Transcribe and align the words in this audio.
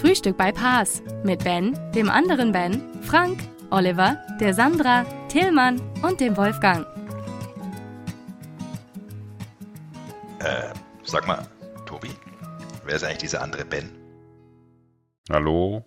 Frühstück 0.00 0.36
bei 0.36 0.52
Paas 0.52 1.02
mit 1.24 1.42
Ben, 1.42 1.76
dem 1.92 2.08
anderen 2.08 2.52
Ben, 2.52 2.80
Frank, 3.02 3.40
Oliver, 3.70 4.16
der 4.40 4.54
Sandra, 4.54 5.04
Tillmann 5.28 5.80
und 6.02 6.20
dem 6.20 6.36
Wolfgang. 6.36 6.86
Äh, 10.38 10.72
sag 11.02 11.26
mal, 11.26 11.44
Tobi, 11.84 12.10
wer 12.84 12.94
ist 12.94 13.02
eigentlich 13.02 13.18
dieser 13.18 13.42
andere 13.42 13.64
Ben? 13.64 13.90
Hallo? 15.30 15.82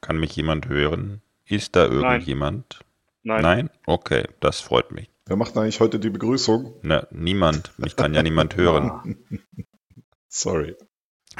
Kann 0.00 0.18
mich 0.18 0.34
jemand 0.36 0.66
hören? 0.68 1.20
Ist 1.44 1.76
da 1.76 1.84
irgendjemand? 1.84 2.80
Nein. 3.22 3.42
Nein? 3.42 3.70
Okay, 3.84 4.24
das 4.40 4.60
freut 4.60 4.90
mich. 4.90 5.10
Wer 5.26 5.36
macht 5.36 5.54
eigentlich 5.58 5.80
heute 5.80 6.00
die 6.00 6.08
Begrüßung? 6.08 6.72
Na, 6.80 7.06
niemand. 7.10 7.78
Mich 7.78 7.94
kann 7.94 8.14
ja 8.14 8.22
niemand 8.22 8.56
hören. 8.56 9.18
Sorry. 10.28 10.76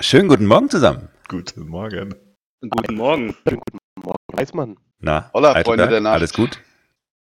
Schönen 0.00 0.28
guten 0.28 0.46
Morgen 0.46 0.68
zusammen. 0.68 1.08
Guten 1.30 1.68
Morgen. 1.68 2.12
Guten 2.60 2.96
Morgen. 2.96 3.36
Guten 3.44 3.78
Morgen, 3.94 4.16
Weißmann. 4.32 4.76
Na, 4.98 5.30
Holla, 5.32 5.50
Eitelberg, 5.50 5.64
Freunde 5.64 5.88
der 5.88 6.00
Nacht. 6.00 6.14
alles 6.14 6.32
gut? 6.32 6.60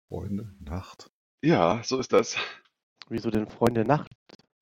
Freunde, 0.09 0.53
Nacht. 0.59 1.09
Ja, 1.41 1.81
so 1.85 1.97
ist 1.99 2.11
das. 2.11 2.35
Wieso 3.07 3.31
denn 3.31 3.47
Freunde 3.47 3.85
Nacht? 3.85 4.11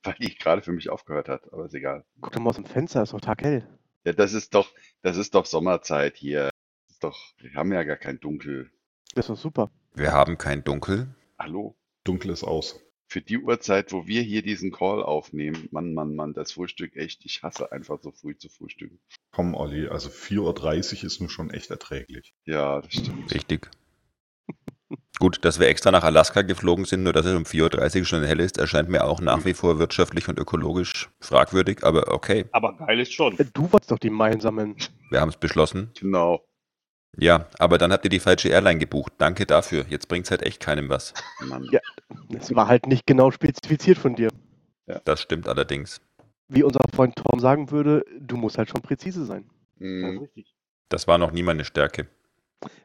Weil 0.04 0.14
die 0.20 0.36
gerade 0.36 0.62
für 0.62 0.72
mich 0.72 0.92
aufgehört 0.92 1.28
hat, 1.28 1.52
aber 1.52 1.66
ist 1.66 1.74
egal. 1.74 2.06
Guck 2.22 2.34
doch 2.34 2.40
mal 2.40 2.52
aus 2.52 2.58
dem 2.58 2.68
Fenster, 2.68 3.02
ist 3.02 3.14
doch 3.14 3.20
taghell. 3.22 3.68
Ja, 4.06 4.14
das 4.14 4.34
ist 4.34 4.54
doch, 4.54 4.72
das 5.02 5.18
ist 5.18 5.34
doch 5.34 5.48
Sommerzeit 5.48 6.18
hier. 6.18 6.52
Das 6.88 6.92
ist 6.98 7.04
doch, 7.04 7.18
wir 7.40 7.56
haben 7.56 7.74
ja 7.74 7.82
gar 7.82 7.98
kein 7.98 8.20
Dunkel. 8.20 8.70
Das 9.16 9.26
ist 9.26 9.30
doch 9.30 9.38
super. 9.42 9.72
Wir 9.96 10.12
haben 10.12 10.38
kein 10.38 10.64
Dunkel. 10.64 11.16
Hallo? 11.40 11.76
Dunkel 12.04 12.30
ist 12.30 12.44
aus. 12.44 12.80
Für 13.12 13.22
die 13.22 13.40
Uhrzeit, 13.40 13.92
wo 13.92 14.08
wir 14.08 14.22
hier 14.22 14.42
diesen 14.42 14.72
Call 14.72 15.04
aufnehmen, 15.04 15.68
Mann, 15.72 15.94
Mann, 15.94 16.16
Mann, 16.16 16.34
das 16.34 16.54
Frühstück 16.54 16.96
echt, 16.96 17.26
ich 17.26 17.44
hasse 17.44 17.70
einfach 17.74 18.00
so 18.02 18.12
früh 18.12 18.38
zu 18.38 18.48
frühstücken. 18.48 19.02
Komm, 19.32 19.54
Olli, 19.54 19.90
also 19.90 20.08
4.30 20.08 21.00
Uhr 21.00 21.04
ist 21.04 21.20
nun 21.20 21.28
schon 21.30 21.50
echt 21.50 21.72
erträglich. 21.72 22.34
Ja, 22.46 22.80
das 22.80 22.94
stimmt. 22.94 23.34
Richtig. 23.34 23.70
Gut, 25.20 25.44
dass 25.44 25.60
wir 25.60 25.68
extra 25.68 25.92
nach 25.92 26.06
Alaska 26.06 26.42
geflogen 26.42 26.86
sind, 26.86 27.04
nur 27.04 27.12
dass 27.12 27.26
es 27.26 27.36
um 27.36 27.44
4.30 27.44 28.00
Uhr 28.00 28.06
schon 28.06 28.24
hell 28.24 28.40
ist, 28.40 28.58
erscheint 28.58 28.88
mir 28.88 29.04
auch 29.04 29.20
nach 29.20 29.44
wie 29.44 29.56
vor 29.56 29.78
wirtschaftlich 29.78 30.30
und 30.30 30.40
ökologisch 30.40 31.10
fragwürdig, 31.20 31.84
aber 31.84 32.14
okay, 32.14 32.46
Aber 32.54 32.78
geil 32.78 33.02
ist 33.02 33.12
schon. 33.12 33.36
Du 33.54 33.70
wolltest 33.74 33.92
doch 33.92 34.00
die 34.00 34.10
Meilen 34.10 34.40
sammeln. 34.40 34.78
wir 35.10 35.20
haben 35.20 35.28
es 35.28 35.38
beschlossen. 35.38 35.92
Genau. 36.00 36.46
Ja, 37.18 37.48
aber 37.60 37.78
dann 37.78 37.92
habt 37.92 38.06
ihr 38.06 38.10
die 38.10 38.20
falsche 38.20 38.50
Airline 38.50 38.80
gebucht. 38.80 39.14
Danke 39.18 39.46
dafür. 39.46 39.86
Jetzt 39.90 40.08
bringt's 40.08 40.32
halt 40.32 40.44
echt 40.44 40.60
keinem 40.62 40.90
was. 40.90 41.14
Mann. 41.42 41.68
Ja. 41.72 41.82
Das 42.30 42.54
war 42.56 42.68
halt 42.68 42.88
nicht 42.88 43.06
genau 43.06 43.32
spezifiziert 43.32 43.98
von 43.98 44.16
dir. 44.16 44.30
Das 45.06 45.22
stimmt 45.22 45.48
allerdings. 45.48 46.02
Wie 46.48 46.64
unser 46.64 46.82
Freund 46.94 47.16
Tom 47.16 47.40
sagen 47.40 47.72
würde, 47.72 48.06
du 48.20 48.36
musst 48.38 48.58
halt 48.58 48.70
schon 48.70 48.82
präzise 48.82 49.26
sein. 49.26 49.50
Das 49.78 49.88
Mhm. 49.88 50.18
richtig. 50.20 50.54
Das 50.90 51.08
war 51.08 51.18
noch 51.18 51.32
nie 51.32 51.44
meine 51.44 51.66
Stärke. 51.66 52.08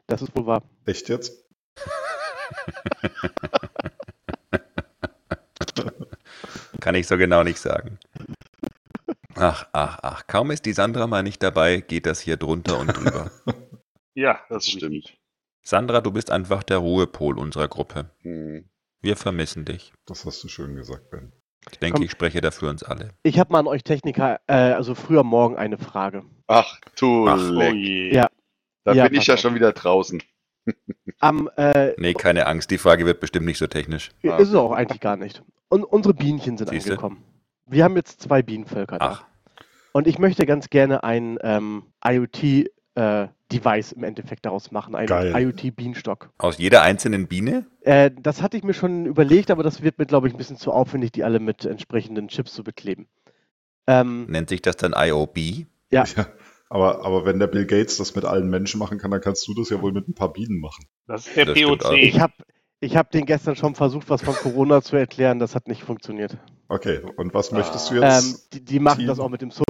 Das 0.07 0.21
ist 0.21 0.35
wohl 0.35 0.45
wahr. 0.45 0.63
Echt 0.85 1.09
jetzt? 1.09 1.33
Kann 6.79 6.95
ich 6.95 7.07
so 7.07 7.17
genau 7.17 7.43
nicht 7.43 7.59
sagen. 7.59 7.97
Ach, 9.35 9.67
ach, 9.73 9.99
ach. 10.01 10.27
Kaum 10.27 10.51
ist 10.51 10.65
die 10.65 10.73
Sandra 10.73 11.05
mal 11.07 11.23
nicht 11.23 11.43
dabei, 11.43 11.81
geht 11.81 12.05
das 12.05 12.19
hier 12.21 12.37
drunter 12.37 12.79
und 12.79 12.87
drüber. 12.95 13.31
Ja, 14.17 14.39
Das 14.49 14.65
ist 14.65 14.71
stimmt. 14.71 14.91
richtig. 14.93 15.19
Sandra, 15.61 16.01
du 16.01 16.11
bist 16.11 16.31
einfach 16.31 16.63
der 16.63 16.77
Ruhepol 16.79 17.37
unserer 17.37 17.67
Gruppe. 17.67 18.09
Mhm. 18.23 18.65
Wir 18.99 19.15
vermissen 19.15 19.63
dich. 19.63 19.93
Das 20.07 20.25
hast 20.25 20.43
du 20.43 20.47
schön 20.47 20.75
gesagt, 20.75 21.11
Ben. 21.11 21.33
Ich 21.69 21.77
denke, 21.77 21.95
Komm. 21.97 22.03
ich 22.03 22.11
spreche 22.11 22.41
dafür 22.41 22.69
uns 22.71 22.81
alle. 22.81 23.11
Ich 23.21 23.37
habe 23.39 23.51
mal 23.51 23.59
an 23.59 23.67
euch 23.67 23.83
Techniker, 23.83 24.39
äh, 24.47 24.53
also 24.53 24.95
früher 24.95 25.23
morgen 25.23 25.55
eine 25.55 25.77
Frage. 25.77 26.23
Ach, 26.47 26.79
du 26.99 27.27
Ach, 27.27 27.37
Oh 27.37 27.51
Leck. 27.51 27.75
Ja. 28.13 28.27
Da 28.85 28.93
Ja, 28.93 29.07
bin 29.07 29.19
ich 29.19 29.27
ja 29.27 29.35
auf. 29.35 29.39
schon 29.39 29.53
wieder 29.53 29.71
draußen. 29.73 30.23
Am, 31.19 31.47
äh, 31.57 31.93
Nee, 31.97 32.13
keine 32.15 32.47
Angst, 32.47 32.71
die 32.71 32.77
Frage 32.79 33.05
wird 33.05 33.19
bestimmt 33.19 33.45
nicht 33.45 33.59
so 33.59 33.67
technisch. 33.67 34.09
Ah. 34.23 34.37
ist 34.37 34.49
es 34.49 34.55
auch 34.55 34.71
eigentlich 34.71 34.99
gar 35.01 35.15
nicht. 35.17 35.43
Und 35.69 35.83
unsere 35.83 36.15
Bienchen 36.15 36.57
sind 36.57 36.69
Siehste? 36.69 36.91
angekommen. 36.93 37.23
Wir 37.67 37.83
haben 37.83 37.95
jetzt 37.97 38.21
zwei 38.21 38.41
Bienenvölker 38.41 38.97
da. 38.97 39.05
Ach, 39.05 39.25
Und 39.91 40.07
ich 40.07 40.17
möchte 40.17 40.45
ganz 40.47 40.69
gerne 40.71 41.03
ein 41.03 41.37
ähm, 41.43 41.83
IoT-Device 43.51 43.91
im 43.93 44.03
Endeffekt 44.03 44.45
daraus 44.45 44.71
machen, 44.71 44.95
ein 44.95 45.07
Geil. 45.07 45.33
IoT-Bienenstock. 45.35 46.29
aus 46.37 46.57
jeder 46.57 46.81
einzelnen 46.81 47.27
Biene? 47.27 47.65
Äh, 47.81 48.11
das 48.19 48.41
hatte 48.41 48.57
ich 48.57 48.63
mir 48.63 48.73
schon 48.73 49.05
überlegt, 49.05 49.51
aber 49.51 49.63
das 49.63 49.81
wird 49.81 49.97
mir, 49.99 50.05
glaube 50.05 50.27
ich, 50.27 50.33
ein 50.33 50.37
bisschen 50.37 50.57
zu 50.57 50.71
aufwendig, 50.71 51.11
die 51.11 51.23
alle 51.23 51.39
mit 51.39 51.65
entsprechenden 51.65 52.27
Chips 52.27 52.53
zu 52.53 52.63
bekleben. 52.63 53.07
Ähm, 53.87 54.25
Nennt 54.27 54.49
sich 54.49 54.61
das 54.61 54.75
dann 54.77 54.93
IOB? 54.95 55.37
Ja. 55.91 56.03
Aber, 56.69 57.05
aber 57.05 57.23
wenn 57.25 57.39
der 57.39 57.47
Bill 57.47 57.65
Gates 57.65 57.95
das 57.95 58.13
mit 58.15 58.25
allen 58.25 58.49
Menschen 58.49 58.77
machen 58.79 58.97
kann, 58.97 59.09
dann 59.11 59.21
kannst 59.21 59.47
du 59.47 59.53
das 59.53 59.69
ja 59.69 59.81
wohl 59.81 59.93
mit 59.93 60.09
ein 60.09 60.13
paar 60.13 60.33
Bienen 60.33 60.59
machen. 60.59 60.85
Das 61.07 61.25
ist 61.25 61.37
der 61.37 61.45
Das. 61.45 61.57
POC. 61.61 61.93
ich 61.93 62.19
habe 62.19 62.33
ich 62.81 62.97
hab 62.97 63.09
den 63.11 63.25
gestern 63.25 63.55
schon 63.55 63.73
versucht, 63.73 64.09
was 64.09 64.21
von 64.21 64.35
Corona 64.35 64.81
zu 64.81 64.97
erklären, 64.97 65.39
das 65.39 65.55
hat 65.55 65.67
nicht 65.69 65.83
funktioniert. 65.83 66.37
Okay, 66.67 66.99
und 67.15 67.33
was 67.33 67.51
möchtest 67.53 67.89
du 67.89 67.95
Ähm, 67.95 68.01
jetzt? 68.03 68.53
die, 68.53 68.65
die 68.65 68.79
machen 68.79 68.99
Team? 68.99 69.07
das 69.07 69.19
auch 69.19 69.29
mit 69.29 69.41
dem 69.41 69.51
Social, 69.51 69.63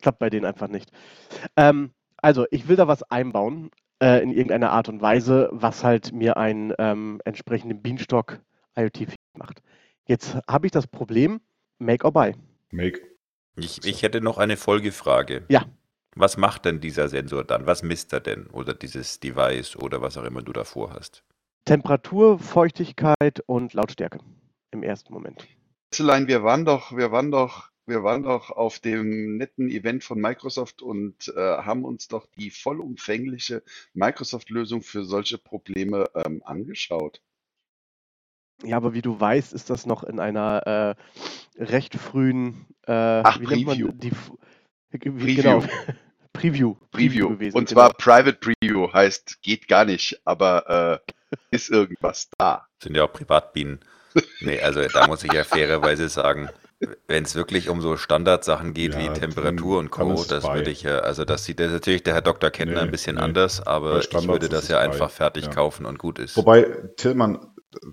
klappt 0.00 0.18
bei 0.18 0.30
denen 0.30 0.46
einfach 0.46 0.68
nicht. 0.68 0.90
Ähm, 1.56 1.90
also, 2.22 2.46
ich 2.50 2.68
will 2.68 2.76
da 2.76 2.88
was 2.88 3.02
einbauen, 3.04 3.70
äh, 4.02 4.22
in 4.22 4.30
irgendeiner 4.30 4.70
Art 4.70 4.88
und 4.88 5.00
Weise, 5.00 5.48
was 5.52 5.84
halt 5.84 6.12
mir 6.12 6.36
einen 6.36 6.72
ähm, 6.78 7.20
entsprechenden 7.24 7.82
Bienenstock 7.82 8.40
IoT 8.76 9.06
macht. 9.34 9.62
Jetzt 10.06 10.36
habe 10.48 10.66
ich 10.66 10.72
das 10.72 10.86
Problem, 10.86 11.40
make 11.78 12.04
or 12.04 12.12
buy. 12.12 12.34
Make. 12.70 13.00
Ich, 13.56 13.84
ich 13.84 14.02
hätte 14.02 14.20
noch 14.20 14.38
eine 14.38 14.56
Folgefrage. 14.56 15.44
Ja. 15.48 15.64
Was 16.14 16.36
macht 16.36 16.64
denn 16.64 16.80
dieser 16.80 17.08
Sensor 17.08 17.44
dann? 17.44 17.66
Was 17.66 17.82
misst 17.82 18.12
er 18.12 18.20
denn? 18.20 18.46
Oder 18.48 18.74
dieses 18.74 19.20
Device 19.20 19.76
oder 19.76 20.00
was 20.00 20.16
auch 20.16 20.24
immer 20.24 20.42
du 20.42 20.52
davor 20.52 20.92
hast? 20.92 21.22
Temperatur, 21.64 22.38
Feuchtigkeit 22.38 23.40
und 23.46 23.74
Lautstärke 23.74 24.20
im 24.70 24.82
ersten 24.82 25.12
Moment. 25.12 25.46
Schätzelein, 25.92 26.28
wir 26.28 26.42
waren 26.42 26.64
doch, 26.64 26.96
wir 26.96 27.12
waren 27.12 27.30
doch, 27.30 27.70
wir 27.86 28.02
waren 28.02 28.24
doch 28.24 28.50
auf 28.50 28.80
dem 28.80 29.36
netten 29.36 29.68
Event 29.70 30.02
von 30.02 30.20
Microsoft 30.20 30.82
und 30.82 31.32
äh, 31.36 31.40
haben 31.40 31.84
uns 31.84 32.08
doch 32.08 32.26
die 32.36 32.50
vollumfängliche 32.50 33.62
Microsoft-Lösung 33.94 34.82
für 34.82 35.04
solche 35.04 35.38
Probleme 35.38 36.10
ähm, 36.14 36.42
angeschaut. 36.44 37.22
Ja, 38.64 38.76
aber 38.76 38.94
wie 38.94 39.02
du 39.02 39.18
weißt, 39.18 39.52
ist 39.52 39.70
das 39.70 39.86
noch 39.86 40.02
in 40.02 40.18
einer 40.18 40.96
äh, 41.58 41.62
recht 41.62 41.94
frühen 41.94 42.66
äh, 42.86 42.92
Ach, 42.92 43.38
wie 43.40 43.46
nennt 43.46 43.66
man 43.66 43.76
Preview. 43.76 43.92
die, 43.92 44.12
wie, 44.90 44.98
Preview. 44.98 45.36
Genau, 45.42 45.64
Preview. 46.32 46.74
Preview. 46.90 47.28
gewesen. 47.30 47.56
Und 47.56 47.68
genau. 47.68 47.80
zwar 47.80 47.94
Private 47.94 48.38
Preview 48.38 48.92
heißt, 48.92 49.42
geht 49.42 49.68
gar 49.68 49.84
nicht, 49.84 50.20
aber 50.24 51.02
äh, 51.06 51.12
ist 51.50 51.70
irgendwas 51.70 52.28
da. 52.36 52.66
Sind 52.82 52.96
ja 52.96 53.04
auch 53.04 53.12
Privatbienen. 53.12 53.80
Nee, 54.40 54.60
also 54.60 54.82
da 54.88 55.06
muss 55.06 55.24
ich 55.24 55.32
ja 55.32 55.44
fairerweise 55.44 56.08
sagen, 56.08 56.48
wenn 57.06 57.24
es 57.24 57.34
wirklich 57.34 57.68
um 57.68 57.80
so 57.80 57.96
Standardsachen 57.96 58.74
geht 58.74 58.94
Ja, 58.94 59.00
wie 59.00 59.18
Temperatur 59.18 59.78
und 59.78 59.96
dann 59.96 60.14
Co., 60.14 60.24
das 60.24 60.44
bei. 60.44 60.56
würde 60.56 60.70
ich 60.70 60.82
ja, 60.82 60.98
also 60.98 61.24
das 61.24 61.44
sieht 61.44 61.58
das 61.60 61.72
natürlich 61.72 62.02
der 62.02 62.14
Herr 62.14 62.22
Dr. 62.22 62.50
Kettner 62.50 62.74
Nee, 62.74 62.80
ein 62.80 62.90
bisschen 62.90 63.16
nee. 63.16 63.22
anders, 63.22 63.66
aber 63.66 64.00
ich 64.00 64.28
würde 64.28 64.48
das 64.48 64.68
ja 64.68 64.76
bei, 64.78 64.84
einfach 64.84 65.10
fertig 65.10 65.46
ja. 65.46 65.50
kaufen 65.50 65.86
und 65.86 65.98
gut 65.98 66.18
ist. 66.18 66.36
Wobei, 66.36 66.66
Tillmann, 66.96 67.38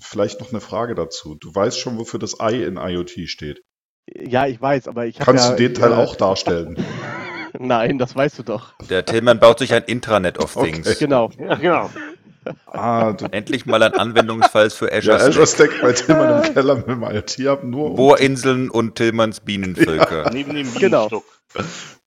vielleicht 0.02 0.40
noch 0.42 0.52
eine 0.52 0.62
Frage 0.62 0.96
dazu. 0.96 1.36
Du 1.40 1.54
weißt 1.54 1.80
schon, 1.80 1.98
wofür 1.98 2.20
das 2.20 2.36
I 2.42 2.64
in 2.64 2.78
IoT 2.78 3.12
steht. 3.28 3.62
Ja, 4.06 4.48
ich 4.48 4.62
weiß, 4.62 4.90
aber 4.90 5.06
ich 5.06 5.16
habe 5.20 5.26
Kannst 5.26 5.46
ja, 5.46 5.52
du 5.52 5.58
den 5.58 5.74
Teil 5.74 5.92
äh, 5.92 5.96
auch 5.96 6.16
darstellen? 6.16 6.78
Nein, 7.60 7.98
das 7.98 8.16
weißt 8.16 8.40
du 8.40 8.44
doch. 8.44 8.74
Der 8.90 9.06
Tillmann 9.06 9.40
baut 9.40 9.60
sich 9.60 9.74
ein 9.74 9.84
Intranet 9.84 10.40
of 10.40 10.56
Okay. 10.56 10.72
Things. 10.72 11.00
Genau. 11.00 11.30
Ja, 11.38 11.56
genau. 11.56 11.90
Ah, 12.68 13.14
du, 13.14 13.26
Endlich 13.26 13.66
mal 13.66 13.82
ein 13.84 13.94
Anwendungsfall 13.94 14.70
für 14.70 14.92
ja, 14.92 14.98
Azure, 14.98 15.16
Azure 15.18 15.48
Stack. 15.48 15.72
Bei 15.82 15.94
Tillmann 15.94 16.44
im 16.46 16.54
Keller 16.54 16.76
mit 16.76 16.88
dem 16.88 17.04
IoT 17.04 17.38
haben 17.48 17.70
nur. 17.70 17.96
Bohrinseln 17.96 18.70
und 18.70 18.96
Tillmanns 18.96 19.40
Bienenvölker. 19.42 20.30
Neben 20.32 20.54
dem 20.56 20.74
Genau. 20.76 21.08
Bienenstock. 21.10 21.24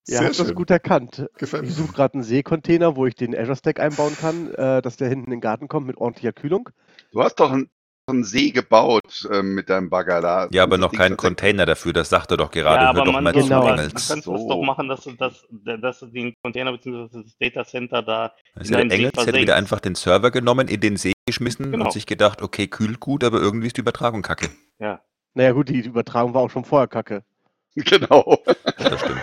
Ihr 0.09 0.19
Sehr 0.19 0.27
habt 0.27 0.39
das 0.39 0.55
gut 0.55 0.71
erkannt. 0.71 1.27
Gefällt 1.37 1.65
Ich 1.65 1.71
mir. 1.71 1.75
suche 1.75 1.93
gerade 1.93 2.15
einen 2.15 2.23
Seekontainer, 2.23 2.95
wo 2.97 3.07
ich 3.07 3.17
den 3.17 3.37
Azure 3.37 3.57
Stack 3.57 3.81
einbauen 3.81 4.17
kann, 4.21 4.53
äh, 4.55 4.81
dass 4.83 4.97
der 4.97 5.09
hinten 5.09 5.27
in 5.27 5.31
den 5.33 5.41
Garten 5.41 5.67
kommt 5.67 5.87
mit 5.89 5.97
ordentlicher 5.97 6.33
Kühlung. 6.33 6.69
Du 7.13 7.23
hast 7.23 7.41
doch 7.41 7.51
ein, 7.51 7.69
einen 8.09 8.23
See 8.25 8.51
gebaut 8.53 9.29
ähm, 9.33 9.55
mit 9.55 9.69
deinem 9.69 9.91
Bagger 9.91 10.21
da. 10.21 10.49
Ja, 10.53 10.63
aber 10.63 10.79
noch 10.79 10.93
keinen. 10.93 11.17
Container 11.17 11.67
dafür, 11.67 11.93
das 11.93 12.09
sagt 12.09 12.31
er 12.31 12.37
doch 12.37 12.51
gerade. 12.53 12.85
ja, 12.85 12.95
Hör 12.95 13.05
doch 13.05 13.13
man, 13.13 13.25
mal 13.25 13.33
Genau. 13.33 13.47
zu, 13.47 13.55
aber 13.55 13.77
du 13.77 13.83
Engels. 13.83 14.09
kannst 14.09 14.25
So. 14.25 14.35
es 14.37 14.47
doch 14.47 14.63
machen, 14.63 14.89
dass 14.89 15.03
du, 15.05 15.13
das, 15.13 15.45
dass 15.51 16.01
du 16.01 16.07
den 16.07 16.35
Container 16.43 16.71
bzw. 16.73 17.09
das 17.23 17.37
Data 17.39 17.65
Center 17.65 18.03
da 18.03 18.33
Also 18.55 18.75
in 18.77 18.89
der 18.89 18.97
See 18.99 19.05
Engels 19.07 19.27
hätte 19.27 19.39
wieder 19.41 19.57
einfach 19.57 19.81
den 19.81 19.97
Server 19.97 20.31
genommen, 20.31 20.69
in 20.69 20.81
den 20.81 20.97
See 20.97 21.13
geschmissen 21.27 21.73
Genau. 21.73 21.87
und 21.87 21.93
sich 21.93 22.07
gedacht, 22.07 22.43
okay, 22.43 22.69
kühlt 22.69 23.01
gut, 23.01 23.25
aber 23.25 23.41
irgendwie 23.41 23.67
ist 23.67 23.77
die 23.77 23.81
Übertragung 23.81 24.23
kacke. 24.23 24.51
Ja, 24.79 25.01
Naja 25.35 25.51
gut, 25.53 25.69
die 25.69 25.81
Übertragung 25.81 26.33
war 26.33 26.43
auch 26.43 26.51
schon 26.51 26.65
vorher 26.65 26.87
kacke. 26.89 27.25
Genau. 27.75 28.39
Das 28.79 29.01
stimmt. 29.01 29.21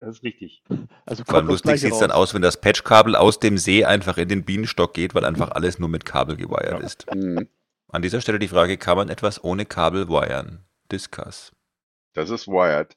das 0.00 0.16
ist 0.16 0.24
richtig. 0.24 0.62
Also 1.06 1.22
Vor 1.24 1.36
allem 1.36 1.46
lustig 1.46 1.80
sieht 1.80 1.92
es 1.92 2.00
dann 2.00 2.10
aus, 2.10 2.34
wenn 2.34 2.42
das 2.42 2.60
Patchkabel 2.60 3.14
aus 3.16 3.38
dem 3.38 3.56
See 3.58 3.84
einfach 3.84 4.18
in 4.18 4.28
den 4.28 4.44
Bienenstock 4.44 4.92
geht, 4.92 5.14
weil 5.14 5.24
einfach 5.24 5.52
alles 5.52 5.78
nur 5.78 5.88
mit 5.88 6.04
Kabel 6.04 6.36
gewired 6.36 6.72
Ja. 6.72 6.78
ist. 6.78 7.06
Hm, 7.10 7.48
An 7.92 8.00
dieser 8.00 8.22
Stelle 8.22 8.38
die 8.38 8.48
Frage, 8.48 8.78
kann 8.78 8.96
man 8.96 9.10
etwas 9.10 9.44
ohne 9.44 9.66
Kabel 9.66 10.08
wiren? 10.08 10.64
Discuss. 10.90 11.52
Das 12.14 12.30
ist 12.30 12.48
wired. 12.48 12.96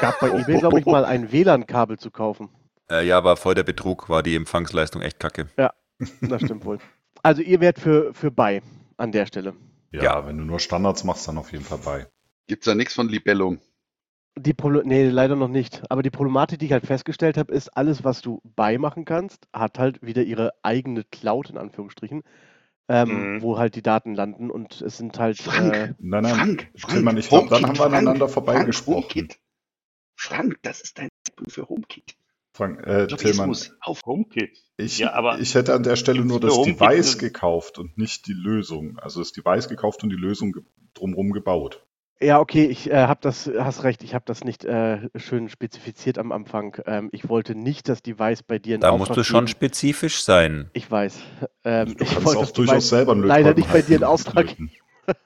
gab 0.00 0.20
bei 0.20 0.28
eBay, 0.28 0.58
glaube 0.58 0.78
ich, 0.80 0.84
mal 0.86 1.06
ein 1.06 1.32
WLAN-Kabel 1.32 1.98
zu 1.98 2.10
kaufen. 2.10 2.50
Äh, 2.90 3.06
ja, 3.06 3.24
war 3.24 3.36
voll 3.38 3.54
der 3.54 3.62
Betrug, 3.62 4.10
war 4.10 4.22
die 4.22 4.36
Empfangsleistung 4.36 5.00
echt 5.00 5.18
kacke. 5.18 5.48
Das 6.20 6.42
stimmt 6.42 6.66
wohl. 6.66 6.78
Also 7.22 7.40
ihr 7.40 7.60
wärt 7.60 7.78
für, 7.78 8.12
für 8.12 8.30
bei 8.30 8.60
an 8.98 9.12
der 9.12 9.24
Stelle. 9.24 9.54
Ja, 9.92 10.02
Ja. 10.02 10.26
wenn 10.26 10.36
du 10.36 10.44
nur 10.44 10.60
Standards 10.60 11.04
machst, 11.04 11.26
dann 11.26 11.38
auf 11.38 11.50
jeden 11.52 11.64
Fall 11.64 11.78
bei. 11.78 12.06
Gibt's 12.48 12.66
da 12.66 12.74
nichts 12.74 12.94
von 12.94 13.08
Libello? 13.08 13.56
Die 14.36 14.52
Pro 14.52 14.68
nee, 14.70 15.08
leider 15.08 15.36
noch 15.36 15.48
nicht. 15.48 15.82
Aber 15.90 16.02
die 16.02 16.10
Problematik, 16.10 16.58
die 16.58 16.66
ich 16.66 16.72
halt 16.72 16.86
festgestellt 16.86 17.38
habe, 17.38 17.52
ist, 17.52 17.68
alles, 17.76 18.04
was 18.04 18.20
du 18.20 18.42
beimachen 18.56 19.04
kannst, 19.06 19.46
hat 19.54 19.78
halt 19.78 20.02
wieder 20.02 20.22
ihre 20.22 20.52
eigene 20.62 21.04
Cloud, 21.04 21.48
in 21.50 21.56
Anführungsstrichen, 21.58 22.22
ähm, 22.88 23.34
Mhm. 23.36 23.42
wo 23.42 23.58
halt 23.58 23.74
die 23.76 23.82
Daten 23.82 24.14
landen 24.14 24.50
und 24.50 24.80
es 24.82 24.96
sind 24.98 25.18
halt. 25.18 25.38
Frank, 25.38 25.74
Äh, 25.74 25.94
Nein, 25.98 26.22
nein, 26.22 26.34
Frank, 26.34 26.70
Frank, 26.76 26.94
Tillmann, 26.94 27.16
ich 27.16 27.28
glaub, 27.28 27.48
dann 27.48 27.66
haben 27.66 27.78
wir 27.78 27.86
aneinander 27.86 28.28
vorbeigesprochen. 28.28 29.02
Frank, 29.02 29.14
HomeKit. 29.14 29.38
Frank, 30.16 30.58
das 30.62 30.80
ist 30.80 30.98
dein 30.98 31.08
Zeitpunkt 31.26 31.52
für 31.52 31.68
HomeKit. 31.68 32.16
Frank, 32.54 32.86
äh, 32.86 33.06
Tillmann. 33.06 33.56
Auf. 33.80 34.00
HomeKit. 34.04 34.58
ich, 34.76 34.98
Ja, 34.98 35.12
aber 35.14 35.38
ich 35.38 35.54
hätte 35.54 35.74
an 35.74 35.82
der 35.84 35.96
Stelle 35.96 36.24
nur 36.24 36.38
das 36.38 36.54
HomeKit 36.54 36.80
Device 36.80 37.18
gekauft 37.18 37.78
und 37.78 37.96
nicht 37.96 38.26
die 38.26 38.34
Lösung. 38.34 38.98
Also 38.98 39.20
das 39.20 39.32
Device 39.32 39.68
gekauft 39.68 40.02
und 40.02 40.10
die 40.10 40.16
Lösung 40.16 40.52
ge- 40.52 40.62
drumherum 40.94 41.32
gebaut. 41.32 41.86
Ja, 42.24 42.40
okay, 42.40 42.64
ich 42.66 42.90
äh, 42.90 42.94
habe 43.06 43.20
das, 43.22 43.50
hast 43.58 43.84
recht, 43.84 44.02
ich 44.02 44.14
habe 44.14 44.24
das 44.26 44.44
nicht 44.44 44.64
äh, 44.64 45.08
schön 45.16 45.48
spezifiziert 45.48 46.18
am 46.18 46.32
Anfang. 46.32 46.76
Ähm, 46.86 47.08
ich 47.12 47.28
wollte 47.28 47.54
nicht 47.54 47.88
das 47.88 48.02
Device 48.02 48.42
bei 48.42 48.58
dir 48.58 48.76
in 48.76 48.80
Da 48.80 48.90
Auftrag 48.90 49.08
musst 49.08 49.16
du 49.18 49.24
schon 49.24 49.46
geben. 49.46 49.48
spezifisch 49.48 50.22
sein. 50.22 50.70
Ich 50.72 50.90
weiß. 50.90 51.20
Ähm, 51.64 51.96
Du 51.96 52.04
ich 52.04 52.10
kannst 52.10 52.24
wollte 52.24 52.38
auch 52.38 52.42
das 52.42 52.52
durchaus 52.52 52.88
selber 52.88 53.12
einen 53.12 53.22
leider 53.24 53.50
Lötkolben 53.54 53.60
nicht 53.62 53.72
bei 53.72 53.82
dir 53.82 53.96
in 53.96 54.04
Auftrag 54.04 54.46
löten. 54.58 54.70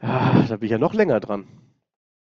Ah, 0.00 0.44
da 0.48 0.56
bin 0.56 0.66
ich 0.66 0.70
ja 0.70 0.78
noch 0.78 0.94
länger 0.94 1.18
dran. 1.20 1.48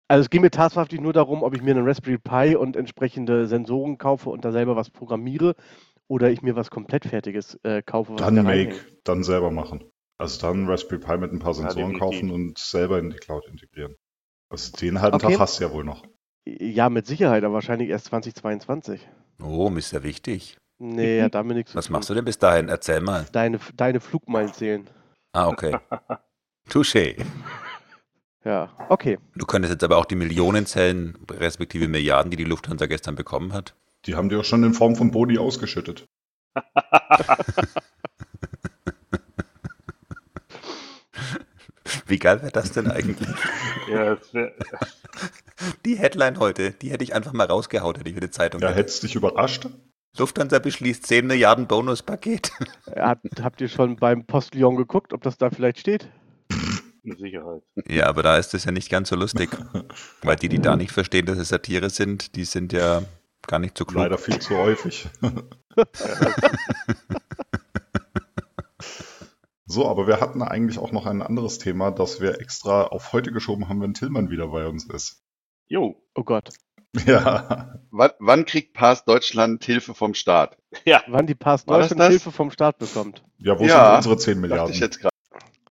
Also 0.07 0.21
es 0.21 0.29
ging 0.29 0.41
mir 0.41 0.51
tatsächlich 0.51 1.01
nur 1.01 1.13
darum, 1.13 1.43
ob 1.43 1.55
ich 1.55 1.61
mir 1.61 1.71
einen 1.75 1.85
Raspberry 1.85 2.17
Pi 2.17 2.55
und 2.55 2.75
entsprechende 2.77 3.47
Sensoren 3.47 3.97
kaufe 3.97 4.29
und 4.29 4.45
da 4.45 4.51
selber 4.51 4.75
was 4.75 4.89
programmiere 4.89 5.55
oder 6.07 6.29
ich 6.29 6.41
mir 6.41 6.55
was 6.55 6.69
komplett 6.69 7.05
fertiges 7.05 7.55
äh, 7.63 7.81
kaufe. 7.81 8.13
Was 8.13 8.21
Dann 8.21 8.35
da 8.35 8.43
Make, 8.43 8.51
reinhängt. 8.75 8.85
dann 9.03 9.23
selber 9.23 9.51
machen. 9.51 9.83
Also 10.17 10.39
dann 10.41 10.67
Raspberry 10.69 10.99
Pi 11.01 11.17
mit 11.17 11.31
ein 11.33 11.39
paar 11.39 11.51
Ja, 11.53 11.63
Sensoren 11.69 11.93
definitiv. 11.93 11.99
kaufen 11.99 12.31
und 12.31 12.57
selber 12.57 12.99
in 12.99 13.09
die 13.09 13.17
Cloud 13.17 13.47
integrieren. 13.47 13.95
Also 14.49 14.71
den 14.77 15.01
halben 15.01 15.15
Okay. 15.15 15.31
Tag 15.33 15.39
hast 15.39 15.59
du 15.59 15.65
ja 15.65 15.71
wohl 15.71 15.83
noch. 15.83 16.03
Ja, 16.45 16.89
mit 16.89 17.07
Sicherheit, 17.07 17.43
aber 17.43 17.55
wahrscheinlich 17.55 17.89
erst 17.89 18.05
2022. 18.05 19.01
Oh, 19.43 19.69
ist 19.75 19.91
ja 19.91 20.03
wichtig. 20.03 20.57
Nee, 20.77 21.21
hat 21.21 21.35
damit 21.35 21.57
nichts 21.57 21.71
zu 21.71 21.77
Was 21.77 21.89
machst 21.89 22.09
du 22.09 22.13
denn 22.13 22.25
bis 22.25 22.37
dahin? 22.37 22.69
Erzähl 22.69 23.01
mal. 23.01 23.25
Deine, 23.31 23.59
deine 23.75 23.99
Flugmeilen 23.99 24.53
zählen. 24.53 24.89
Ah, 25.33 25.47
okay. 25.47 25.75
Touché. 26.69 27.17
Ja, 28.43 28.69
okay. 28.89 29.17
Du 29.35 29.45
könntest 29.45 29.73
jetzt 29.73 29.83
aber 29.83 29.97
auch 29.97 30.05
die 30.05 30.15
Millionen 30.15 30.65
zählen, 30.65 31.17
respektive 31.31 31.87
Milliarden, 31.87 32.29
die 32.29 32.37
die 32.37 32.43
Lufthansa 32.43 32.85
gestern 32.85 33.15
bekommen 33.15 33.53
hat. 33.53 33.75
Die 34.05 34.15
haben 34.15 34.29
die 34.29 34.35
auch 34.35 34.43
schon 34.45 34.63
in 34.63 34.73
Form 34.73 34.95
von 34.95 35.11
Boni 35.11 35.37
ausgeschüttet. 35.39 36.05
Wie 42.05 42.19
geil 42.19 42.41
wäre 42.41 42.51
das 42.51 42.71
denn 42.71 42.89
eigentlich? 42.89 43.17
Ja, 43.87 44.15
das 44.15 44.33
wär, 44.33 44.51
Die 45.85 45.95
Headline 45.95 46.39
heute, 46.39 46.71
die 46.71 46.89
hätte 46.89 47.03
ich 47.03 47.13
einfach 47.13 47.33
mal 47.33 47.45
rausgehaut, 47.45 47.99
hätte 47.99 48.09
ich 48.09 48.15
für 48.15 48.21
die 48.21 48.31
Zeitung. 48.31 48.61
Ja, 48.61 48.69
hätte. 48.69 48.79
hättest 48.79 49.03
dich 49.03 49.13
überrascht? 49.13 49.67
Lufthansa 50.17 50.57
beschließt 50.57 51.05
10 51.05 51.27
Milliarden 51.27 51.67
Bonuspaket. 51.67 52.51
Hat, 52.95 53.19
habt 53.43 53.61
ihr 53.61 53.67
schon 53.67 53.97
beim 53.97 54.25
Postillon 54.25 54.75
geguckt, 54.75 55.13
ob 55.13 55.21
das 55.21 55.37
da 55.37 55.51
vielleicht 55.51 55.79
steht? 55.79 56.09
mit 57.03 57.19
Sicherheit. 57.19 57.61
Ja, 57.87 58.07
aber 58.07 58.23
da 58.23 58.37
ist 58.37 58.53
es 58.53 58.65
ja 58.65 58.71
nicht 58.71 58.89
ganz 58.89 59.09
so 59.09 59.15
lustig. 59.15 59.49
Weil 60.23 60.35
die, 60.35 60.49
die 60.49 60.59
da 60.59 60.75
nicht 60.75 60.91
verstehen, 60.91 61.25
dass 61.25 61.37
es 61.37 61.49
Satire 61.49 61.89
sind, 61.89 62.35
die 62.35 62.45
sind 62.45 62.73
ja 62.73 63.03
gar 63.47 63.59
nicht 63.59 63.77
so 63.77 63.85
klug. 63.85 64.01
Leider 64.01 64.17
viel 64.17 64.39
zu 64.39 64.57
häufig. 64.57 65.07
So, 69.65 69.87
aber 69.87 70.07
wir 70.07 70.19
hatten 70.21 70.41
eigentlich 70.41 70.77
auch 70.79 70.91
noch 70.91 71.05
ein 71.05 71.21
anderes 71.21 71.57
Thema, 71.57 71.91
das 71.91 72.21
wir 72.21 72.39
extra 72.39 72.83
auf 72.83 73.13
heute 73.13 73.31
geschoben 73.31 73.67
haben, 73.69 73.81
wenn 73.81 73.93
Tillmann 73.93 74.29
wieder 74.29 74.47
bei 74.49 74.67
uns 74.67 74.85
ist. 74.85 75.23
Jo, 75.67 76.01
Oh 76.15 76.23
Gott. 76.23 76.49
Ja, 77.05 77.79
Wann, 77.91 78.11
wann 78.19 78.45
kriegt 78.45 78.73
Pass 78.73 79.03
Deutschland 79.03 79.65
Hilfe 79.65 79.93
vom 79.93 80.13
Staat? 80.13 80.57
ja, 80.85 81.03
Wann 81.07 81.27
die 81.27 81.35
Pass 81.35 81.67
War 81.67 81.79
Deutschland 81.79 81.99
das? 81.99 82.09
Hilfe 82.09 82.31
vom 82.31 82.51
Staat 82.51 82.77
bekommt. 82.77 83.23
ja 83.37 83.59
wo 83.59 83.65
Ja, 83.65 83.87
sind 83.87 83.95
unsere 83.97 84.17
10 84.17 84.33
Dachte 84.35 84.41
Milliarden? 84.47 84.73
ich 84.73 84.79
jetzt 84.79 84.99
gerade. 84.99 85.11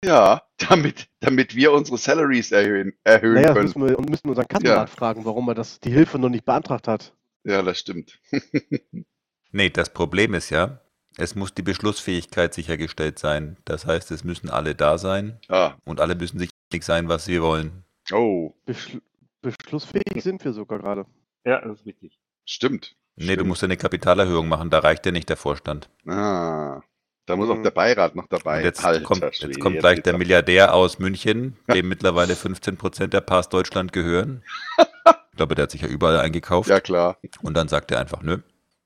Ja, 0.05 0.43
damit, 0.58 1.08
damit 1.19 1.56
wir 1.56 1.73
unsere 1.73 1.99
Salaries 1.99 2.52
erhöhen, 2.52 2.93
erhöhen 3.02 3.34
Naja, 3.34 3.52
können. 3.52 3.64
müssen 3.64 3.84
wir 3.88 3.99
und 3.99 4.08
müssen 4.08 4.29
unseren 4.29 4.46
Kassenrat 4.46 4.91
fragen, 4.91 5.25
warum 5.25 5.49
er 5.49 5.55
das, 5.56 5.81
die 5.81 5.91
Hilfe 5.91 6.20
noch 6.20 6.29
nicht 6.29 6.44
beantragt 6.44 6.87
hat. 6.87 7.14
Ja, 7.44 7.62
das 7.62 7.79
stimmt. 7.81 8.20
Nee, 9.50 9.70
das 9.70 9.88
Problem 9.94 10.34
ist 10.34 10.50
ja, 10.50 10.82
es 11.19 11.35
muss 11.35 11.53
die 11.55 11.62
Beschlussfähigkeit 11.62 12.55
sichergestellt 12.55 13.19
sein. 13.19 13.56
Das 13.65 13.85
heißt, 13.87 14.11
es 14.11 14.25
müssen 14.25 14.49
alle 14.50 14.75
da 14.75 14.97
sein 14.99 15.38
Ah, 15.49 15.75
und 15.85 16.00
alle 16.00 16.15
müssen 16.15 16.38
sich 16.38 16.50
einig 16.73 16.85
sein, 16.85 17.09
was 17.09 17.25
sie 17.26 17.43
wollen. 17.43 17.85
oh, 18.12 18.55
Beschl 18.65 19.00
beschlussfähig 19.43 20.23
sind 20.23 20.44
wir 20.44 20.53
sogar 20.53 20.79
gerade. 20.81 21.05
ja, 21.44 21.61
das 21.61 21.81
ist 21.81 21.87
richtig. 21.87 22.19
stimmt. 22.44 22.94
Nee, 23.17 23.26
du 23.26 23.32
Stimmt. 23.35 23.49
musst 23.49 23.65
eine 23.65 23.76
Kapitalerhöhung 23.76 24.49
machen, 24.49 24.70
da 24.70 24.79
reicht 24.79 25.05
ja 25.05 25.11
nicht 25.12 25.29
der 25.29 25.37
Vorstand. 25.37 25.91
Ah, 26.06 26.81
da 27.26 27.35
muss 27.37 27.49
auch 27.50 27.56
Mhm. 27.56 27.65
der 27.65 27.70
Beirat 27.73 28.15
noch 28.15 28.26
dabei. 28.29 28.59
Und 28.59 28.65
jetzt 28.65 28.85
Alter 28.85 29.03
kommt, 29.05 29.19
Schwede, 29.35 29.53
jetzt 29.53 29.61
kommt 29.61 29.79
gleich 29.81 30.03
der 30.03 30.15
ab. 30.15 30.19
Milliardär 30.20 30.73
aus 30.75 30.99
München, 31.00 31.56
dem 31.73 31.88
mittlerweile 31.88 32.35
15% 32.35 33.12
der 33.12 33.20
Pass 33.20 33.49
Deutschland 33.49 33.93
gehören. 33.93 34.43
Ich 35.32 35.37
glaube, 35.38 35.55
der 35.55 35.62
hat 35.65 35.70
sich 35.70 35.82
ja 35.82 35.88
überall 35.88 36.19
eingekauft. 36.19 36.69
Ja, 36.69 36.81
klar, 36.81 37.17
Und 37.43 37.55
dann 37.56 37.69
sagt 37.69 37.93
er 37.93 38.00
einfach, 38.00 38.23
nö, 38.23 38.38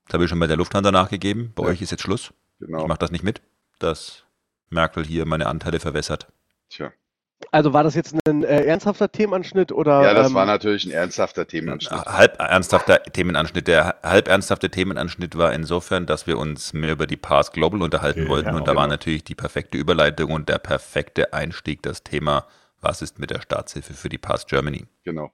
das 0.05 0.13
habe 0.13 0.23
ich 0.25 0.29
schon 0.29 0.39
bei 0.39 0.47
der 0.47 0.57
Lufthansa 0.57 0.91
nachgegeben, 0.91 1.51
bei 1.55 1.63
Ja. 1.63 1.69
euch 1.69 1.81
ist 1.81 1.91
jetzt 1.91 2.01
Schluss. 2.03 2.33
genau. 2.59 2.81
Ich 2.81 2.87
mache 2.87 2.99
das 2.99 3.11
nicht 3.11 3.23
mit, 3.23 3.41
dass 3.79 4.23
Merkel 4.69 5.05
hier 5.05 5.25
meine 5.25 5.47
Anteile 5.47 5.79
verwässert. 5.79 6.27
Tja. 6.69 6.91
Also 7.51 7.73
war 7.73 7.83
das 7.83 7.93
jetzt 7.95 8.15
ein 8.25 8.43
äh, 8.45 8.63
ernsthafter 8.63 9.11
Themenanschnitt 9.11 9.73
oder? 9.73 10.01
Ja, 10.03 10.13
das 10.13 10.29
ähm, 10.29 10.33
war 10.33 10.45
natürlich 10.45 10.85
ein 10.85 10.91
ernsthafter 10.91 11.45
Themenanschnitt. 11.45 12.05
Halb 12.05 12.39
ernsthafter 12.39 13.03
Themenanschnitt. 13.03 13.67
Der 13.67 13.97
halb 14.01 14.29
ernsthafte 14.29 14.69
Themenanschnitt 14.69 15.37
war 15.37 15.51
insofern, 15.51 16.05
dass 16.05 16.25
wir 16.25 16.37
uns 16.37 16.71
mehr 16.71 16.93
über 16.93 17.05
die 17.05 17.17
Pass 17.17 17.51
Global 17.51 17.81
unterhalten 17.81 18.21
Okay, 18.21 18.29
wollten. 18.29 18.49
ja, 18.49 18.55
und 18.55 18.61
da 18.67 18.71
genau. 18.71 18.81
war 18.81 18.87
natürlich 18.87 19.25
die 19.25 19.35
perfekte 19.35 19.77
Überleitung 19.77 20.31
und 20.31 20.47
der 20.47 20.57
perfekte 20.57 21.33
Einstieg 21.33 21.83
das 21.83 22.03
Thema, 22.03 22.47
was 22.79 23.01
ist 23.01 23.19
mit 23.19 23.29
der 23.29 23.41
Staatshilfe 23.41 23.93
für 23.93 24.07
die 24.09 24.17
Pass 24.17 24.45
Germany? 24.47 24.85
Genau. 25.03 25.31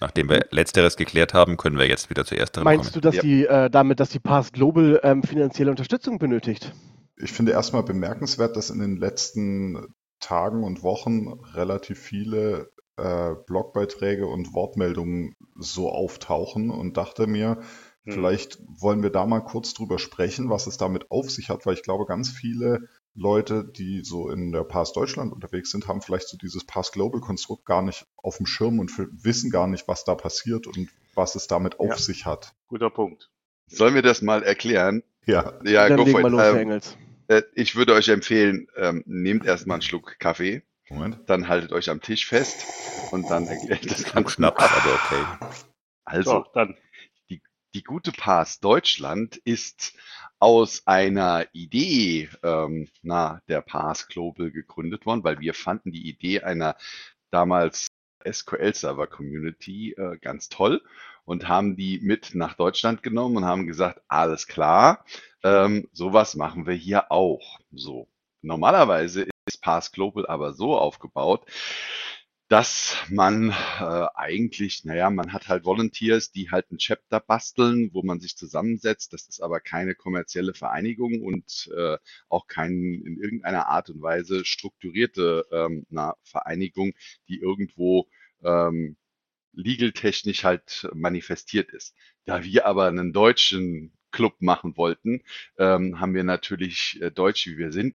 Nachdem 0.00 0.28
wir 0.28 0.46
letzteres 0.50 0.96
geklärt 0.96 1.32
haben, 1.34 1.56
können 1.56 1.78
wir 1.78 1.88
jetzt 1.88 2.10
wieder 2.10 2.24
zu 2.24 2.36
ersterem 2.36 2.64
Meinst 2.64 2.92
kommen. 2.92 2.94
du, 2.94 3.00
dass 3.00 3.16
Ja. 3.16 3.22
die 3.22 3.46
äh, 3.46 3.70
damit, 3.70 3.98
dass 4.00 4.10
die 4.10 4.18
Pass 4.18 4.52
Global 4.52 5.00
ähm, 5.02 5.22
finanzielle 5.22 5.70
Unterstützung 5.70 6.18
benötigt? 6.18 6.72
Ich 7.16 7.32
finde 7.32 7.52
erstmal 7.52 7.82
bemerkenswert, 7.82 8.56
dass 8.56 8.70
in 8.70 8.78
den 8.78 8.96
letzten 8.96 9.86
Tagen 10.20 10.64
und 10.64 10.82
Wochen 10.82 11.28
relativ 11.54 11.98
viele 11.98 12.70
äh, 12.98 13.34
Blogbeiträge 13.46 14.26
und 14.26 14.52
Wortmeldungen 14.54 15.34
so 15.58 15.90
auftauchen 15.90 16.70
und 16.70 16.96
dachte 16.96 17.26
mir, 17.26 17.60
Hm. 18.04 18.12
vielleicht 18.12 18.58
wollen 18.68 19.02
wir 19.02 19.10
da 19.10 19.26
mal 19.26 19.40
kurz 19.40 19.74
drüber 19.74 19.98
sprechen, 19.98 20.48
was 20.48 20.66
es 20.66 20.76
damit 20.76 21.10
auf 21.10 21.30
sich 21.30 21.48
hat, 21.50 21.66
weil 21.66 21.74
ich 21.74 21.82
glaube, 21.82 22.06
ganz 22.06 22.30
viele 22.30 22.88
Leute, 23.16 23.64
die 23.64 24.02
so 24.04 24.30
in 24.30 24.52
der 24.52 24.62
Pass 24.64 24.92
Deutschland 24.92 25.32
unterwegs 25.32 25.70
sind, 25.70 25.88
haben 25.88 26.02
vielleicht 26.02 26.28
so 26.28 26.36
dieses 26.36 26.64
Pass 26.64 26.92
Global 26.92 27.20
Konstrukt 27.20 27.64
gar 27.64 27.82
nicht 27.82 28.06
auf 28.16 28.36
dem 28.36 28.46
Schirm 28.46 28.78
und 28.78 28.92
wissen 28.96 29.50
gar 29.50 29.66
nicht, 29.66 29.88
was 29.88 30.04
da 30.04 30.14
passiert 30.14 30.66
und 30.66 30.88
was 31.14 31.34
es 31.34 31.46
damit 31.46 31.80
auf 31.80 31.88
Ja. 31.88 31.96
sich 31.96 32.26
hat. 32.26 32.54
Guter 32.68 32.90
Punkt. 32.90 33.30
Sollen 33.68 33.94
wir 33.94 34.02
das 34.02 34.22
mal 34.22 34.42
erklären? 34.42 35.02
Ja, 35.24 35.54
Ja, 35.64 35.88
Dann 35.88 35.96
go 35.98 36.04
legen 36.04 36.20
for 36.20 36.30
wir 36.30 36.38
it. 36.38 36.54
Ähm, 36.54 36.56
Engels. 36.58 36.96
äh, 37.28 37.42
ich 37.54 37.74
würde 37.74 37.94
euch 37.94 38.08
empfehlen, 38.08 38.68
ähm, 38.76 39.02
nehmt 39.06 39.44
erstmal 39.46 39.76
einen 39.76 39.82
Schluck 39.82 40.18
Kaffee, 40.18 40.62
Moment. 40.90 41.18
dann 41.26 41.48
haltet 41.48 41.72
euch 41.72 41.90
am 41.90 42.00
Tisch 42.00 42.26
fest 42.26 42.64
und 43.12 43.28
dann 43.30 43.46
erklärt 43.46 43.90
das 43.90 44.04
Ganze. 44.04 44.30
Schnaps, 44.34 44.62
aber 44.62 44.94
okay. 44.94 45.24
Also, 46.04 46.30
So, 46.30 46.44
dann. 46.54 46.76
Die 47.76 47.84
gute 47.84 48.10
Pass 48.10 48.58
Deutschland 48.58 49.36
ist 49.36 49.92
aus 50.38 50.86
einer 50.86 51.46
Idee 51.52 52.30
ähm, 52.42 52.88
na, 53.02 53.42
der 53.48 53.60
Pass 53.60 54.08
Global 54.08 54.50
gegründet 54.50 55.04
worden, 55.04 55.22
weil 55.24 55.40
wir 55.40 55.52
fanden 55.52 55.92
die 55.92 56.08
Idee 56.08 56.40
einer 56.40 56.76
damals 57.30 57.88
SQL-Server-Community 58.26 59.92
äh, 59.92 60.16
ganz 60.22 60.48
toll 60.48 60.82
und 61.26 61.48
haben 61.48 61.76
die 61.76 62.00
mit 62.00 62.34
nach 62.34 62.54
Deutschland 62.54 63.02
genommen 63.02 63.36
und 63.36 63.44
haben 63.44 63.66
gesagt, 63.66 64.00
alles 64.08 64.46
klar, 64.46 65.04
ähm, 65.42 65.86
sowas 65.92 66.34
machen 66.34 66.66
wir 66.66 66.74
hier 66.74 67.12
auch. 67.12 67.60
So. 67.72 68.08
Normalerweise 68.40 69.28
ist 69.44 69.60
Pass 69.60 69.92
Global 69.92 70.26
aber 70.26 70.54
so 70.54 70.78
aufgebaut, 70.78 71.44
dass 72.48 72.96
man 73.10 73.50
äh, 73.50 74.06
eigentlich, 74.14 74.84
naja, 74.84 75.10
man 75.10 75.32
hat 75.32 75.48
halt 75.48 75.64
Volunteers, 75.64 76.30
die 76.30 76.50
halt 76.50 76.70
ein 76.70 76.78
Chapter 76.78 77.18
basteln, 77.18 77.90
wo 77.92 78.02
man 78.02 78.20
sich 78.20 78.36
zusammensetzt. 78.36 79.12
Das 79.12 79.26
ist 79.28 79.40
aber 79.40 79.60
keine 79.60 79.94
kommerzielle 79.96 80.54
Vereinigung 80.54 81.22
und 81.22 81.68
äh, 81.76 81.98
auch 82.28 82.46
kein 82.46 82.72
in 82.72 83.18
irgendeiner 83.20 83.66
Art 83.66 83.90
und 83.90 84.00
Weise 84.00 84.44
strukturierte 84.44 85.44
ähm, 85.50 85.86
na, 85.90 86.14
Vereinigung, 86.22 86.92
die 87.28 87.40
irgendwo 87.40 88.08
ähm, 88.44 88.96
legal-technisch 89.52 90.44
halt 90.44 90.88
manifestiert 90.94 91.70
ist. 91.70 91.94
Da 92.26 92.44
wir 92.44 92.66
aber 92.66 92.86
einen 92.86 93.12
deutschen 93.12 93.92
Club 94.12 94.36
machen 94.40 94.76
wollten, 94.76 95.22
ähm, 95.58 96.00
haben 96.00 96.14
wir 96.14 96.24
natürlich 96.24 96.98
äh, 97.02 97.10
Deutsch, 97.10 97.46
wie 97.46 97.58
wir 97.58 97.72
sind, 97.72 97.96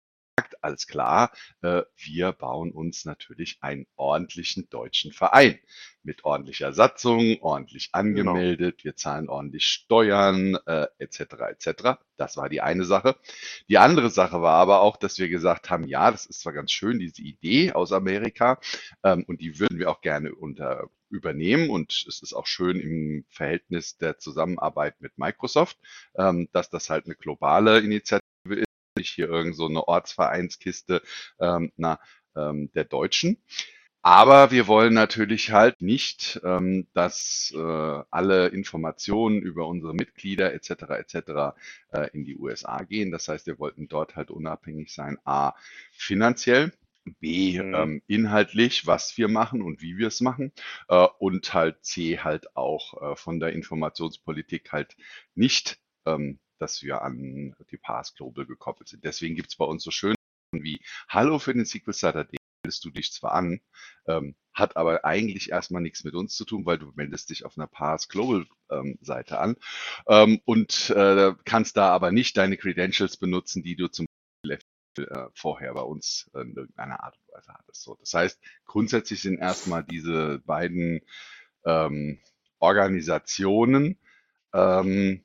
alles 0.62 0.86
klar, 0.86 1.32
äh, 1.62 1.82
wir 1.96 2.32
bauen 2.32 2.72
uns 2.72 3.04
natürlich 3.04 3.58
einen 3.60 3.86
ordentlichen 3.96 4.68
deutschen 4.70 5.12
Verein 5.12 5.58
mit 6.02 6.24
ordentlicher 6.24 6.72
Satzung, 6.72 7.38
ordentlich 7.40 7.90
Genau. 7.92 7.98
angemeldet, 8.32 8.84
wir 8.84 8.96
zahlen 8.96 9.28
ordentlich 9.28 9.66
Steuern, 9.66 10.56
äh, 10.66 10.86
etc. 10.98 11.20
etc. 11.50 11.98
Das 12.16 12.36
war 12.36 12.48
die 12.48 12.60
eine 12.60 12.84
Sache. 12.84 13.16
Die 13.68 13.78
andere 13.78 14.10
Sache 14.10 14.40
war 14.42 14.54
aber 14.54 14.80
auch, 14.80 14.96
dass 14.96 15.18
wir 15.18 15.28
gesagt 15.28 15.70
haben, 15.70 15.84
ja, 15.86 16.10
das 16.10 16.26
ist 16.26 16.40
zwar 16.40 16.52
ganz 16.52 16.72
schön, 16.72 16.98
diese 16.98 17.22
Idee 17.22 17.72
aus 17.72 17.92
Amerika, 17.92 18.60
ähm, 19.04 19.24
und 19.26 19.40
die 19.40 19.58
würden 19.60 19.78
wir 19.78 19.90
auch 19.90 20.00
gerne 20.00 20.34
unter 20.34 20.88
übernehmen 21.10 21.70
und 21.70 22.04
es 22.06 22.20
ist 22.22 22.34
auch 22.34 22.46
schön 22.46 22.78
im 22.80 23.24
Verhältnis 23.30 23.96
der 23.96 24.18
Zusammenarbeit 24.18 25.00
mit 25.00 25.16
Microsoft, 25.18 25.78
ähm, 26.16 26.48
dass 26.52 26.70
das 26.70 26.90
halt 26.90 27.06
eine 27.06 27.14
globale 27.14 27.78
Initiative 27.80 28.18
ist, 28.18 28.27
nicht 28.98 29.10
hier 29.14 29.28
irgend 29.30 29.56
so 29.56 29.66
eine 29.66 29.88
Ortsvereinskiste 29.88 31.02
ähm, 31.40 31.72
na, 31.76 32.00
ähm, 32.36 32.70
der 32.74 32.84
Deutschen. 32.84 33.38
Aber 34.02 34.50
wir 34.52 34.68
wollen 34.68 34.94
natürlich 34.94 35.50
halt 35.52 35.82
nicht, 35.82 36.40
ähm, 36.44 36.86
dass 36.94 37.52
äh, 37.56 37.58
alle 38.10 38.48
Informationen 38.48 39.42
über 39.42 39.66
unsere 39.66 39.92
Mitglieder 39.94 40.54
etc. 40.54 40.98
etc. 40.98 41.56
Äh, 41.90 42.08
in 42.12 42.24
die 42.24 42.36
USA 42.38 42.82
gehen. 42.84 43.10
Das 43.10 43.28
heißt, 43.28 43.46
wir 43.46 43.58
wollten 43.58 43.88
dort 43.88 44.16
halt 44.16 44.30
unabhängig 44.30 44.94
sein, 44.94 45.18
a 45.24 45.52
finanziell, 45.92 46.72
b 47.20 47.60
Mhm. 47.60 47.72
ähm, 47.72 48.02
inhaltlich, 48.06 48.86
was 48.86 49.16
wir 49.18 49.28
machen 49.28 49.62
und 49.62 49.82
wie 49.82 49.96
wir 49.98 50.08
es 50.08 50.20
machen 50.20 50.52
äh, 50.88 51.06
und 51.18 51.52
halt 51.54 51.84
c 51.84 52.18
halt 52.18 52.56
auch 52.56 53.12
äh, 53.12 53.16
von 53.16 53.40
der 53.40 53.52
Informationspolitik 53.52 54.72
halt 54.72 54.96
nicht, 55.34 55.78
ähm, 56.06 56.38
dass 56.58 56.82
wir 56.82 57.02
an 57.02 57.54
die 57.70 57.78
Pass 57.78 58.14
Global 58.14 58.46
gekoppelt 58.46 58.88
sind. 58.88 59.04
Deswegen 59.04 59.34
gibt 59.34 59.48
es 59.48 59.56
bei 59.56 59.64
uns 59.64 59.82
so 59.82 59.90
schön 59.90 60.14
wie 60.52 60.80
Hallo 61.08 61.38
für 61.38 61.52
den 61.52 61.66
SQL 61.66 61.92
Starter 61.92 62.24
Day 62.24 62.38
meldest 62.68 62.84
du 62.84 62.90
dich 62.90 63.12
zwar 63.12 63.32
an, 63.32 63.60
ähm, 64.06 64.34
hat 64.52 64.76
aber 64.76 65.04
eigentlich 65.04 65.50
erstmal 65.50 65.80
nichts 65.80 66.04
mit 66.04 66.14
uns 66.14 66.34
zu 66.36 66.44
tun, 66.44 66.66
weil 66.66 66.78
du 66.78 66.92
meldest 66.96 67.30
dich 67.30 67.44
auf 67.44 67.56
einer 67.56 67.66
Pass 67.66 68.08
Global 68.08 68.46
ähm, 68.70 68.98
Seite 69.00 69.38
an 69.38 69.56
ähm, 70.06 70.40
und 70.44 70.90
äh, 70.90 71.32
kannst 71.44 71.76
da 71.76 71.90
aber 71.90 72.12
nicht 72.12 72.36
deine 72.36 72.56
Credentials 72.56 73.16
benutzen, 73.16 73.62
die 73.62 73.76
du 73.76 73.88
zum 73.88 74.06
Beispiel 74.42 74.58
äh, 74.98 75.28
vorher 75.32 75.72
bei 75.74 75.80
uns 75.80 76.30
in 76.34 76.54
irgendeiner 76.56 77.02
Art 77.02 77.16
und 77.16 77.34
Weise 77.34 77.54
hattest. 77.54 77.82
So, 77.82 77.96
das 78.00 78.12
heißt, 78.12 78.40
grundsätzlich 78.66 79.22
sind 79.22 79.38
erstmal 79.38 79.84
diese 79.84 80.40
beiden 80.40 81.00
ähm, 81.64 82.18
Organisationen 82.58 83.98
ähm, 84.52 85.24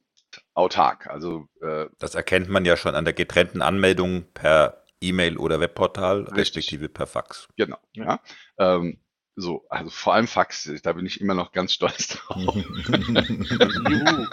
autark. 0.54 1.08
Also 1.08 1.48
äh, 1.62 1.88
Das 2.00 2.16
erkennt 2.16 2.50
man 2.50 2.66
ja 2.66 2.78
schon 2.78 2.96
an 2.96 3.06
der 3.06 3.14
getrennten 3.14 3.62
Anmeldung 3.62 4.26
per 4.34 4.84
E-Mail 5.02 5.38
oder 5.38 5.60
Webportal, 5.60 6.22
Richtig. 6.22 6.38
respektive 6.38 6.90
per 6.90 7.08
Fax. 7.08 7.48
Genau, 7.58 7.78
ja. 7.94 8.20
Ähm, 8.58 9.00
so, 9.36 9.66
also 9.70 9.90
vor 9.90 10.14
allem 10.14 10.28
Fax, 10.28 10.72
da 10.84 10.94
bin 10.94 11.06
ich 11.06 11.20
immer 11.20 11.34
noch 11.34 11.52
ganz 11.52 11.74
stolz 11.74 12.08
drauf. 12.10 12.56
Juhu. 12.56 14.28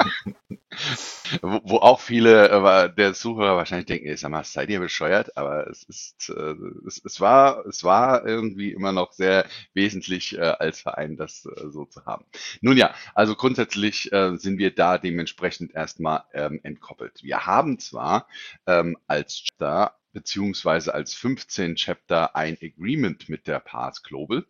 Wo, 1.42 1.60
wo 1.64 1.76
auch 1.78 2.00
viele 2.00 2.48
äh, 2.48 2.94
der 2.94 3.14
Zuhörer 3.14 3.56
wahrscheinlich 3.56 3.86
denken, 3.86 4.06
ey, 4.06 4.16
sag 4.16 4.30
mal, 4.30 4.44
seid 4.44 4.70
ihr 4.70 4.80
bescheuert? 4.80 5.36
Aber 5.36 5.66
es 5.68 5.82
ist, 5.84 6.30
äh, 6.30 6.54
es, 6.86 7.02
es 7.04 7.20
war, 7.20 7.66
es 7.66 7.84
war 7.84 8.26
irgendwie 8.26 8.72
immer 8.72 8.92
noch 8.92 9.12
sehr 9.12 9.46
wesentlich 9.74 10.36
äh, 10.36 10.40
als 10.40 10.80
Verein, 10.80 11.16
das 11.16 11.46
äh, 11.46 11.70
so 11.70 11.84
zu 11.84 12.04
haben. 12.04 12.24
Nun 12.60 12.76
ja, 12.76 12.94
also 13.14 13.34
grundsätzlich 13.34 14.12
äh, 14.12 14.36
sind 14.36 14.58
wir 14.58 14.74
da 14.74 14.98
dementsprechend 14.98 15.74
erstmal 15.74 16.24
ähm, 16.32 16.60
entkoppelt. 16.62 17.22
Wir 17.22 17.46
haben 17.46 17.78
zwar 17.78 18.26
ähm, 18.66 18.96
als 19.06 19.44
Chapter 19.44 19.99
beziehungsweise 20.12 20.94
als 20.94 21.14
15 21.14 21.76
Chapter 21.76 22.36
ein 22.36 22.56
Agreement 22.62 23.28
mit 23.28 23.46
der 23.46 23.60
Pass 23.60 24.02
Global. 24.02 24.44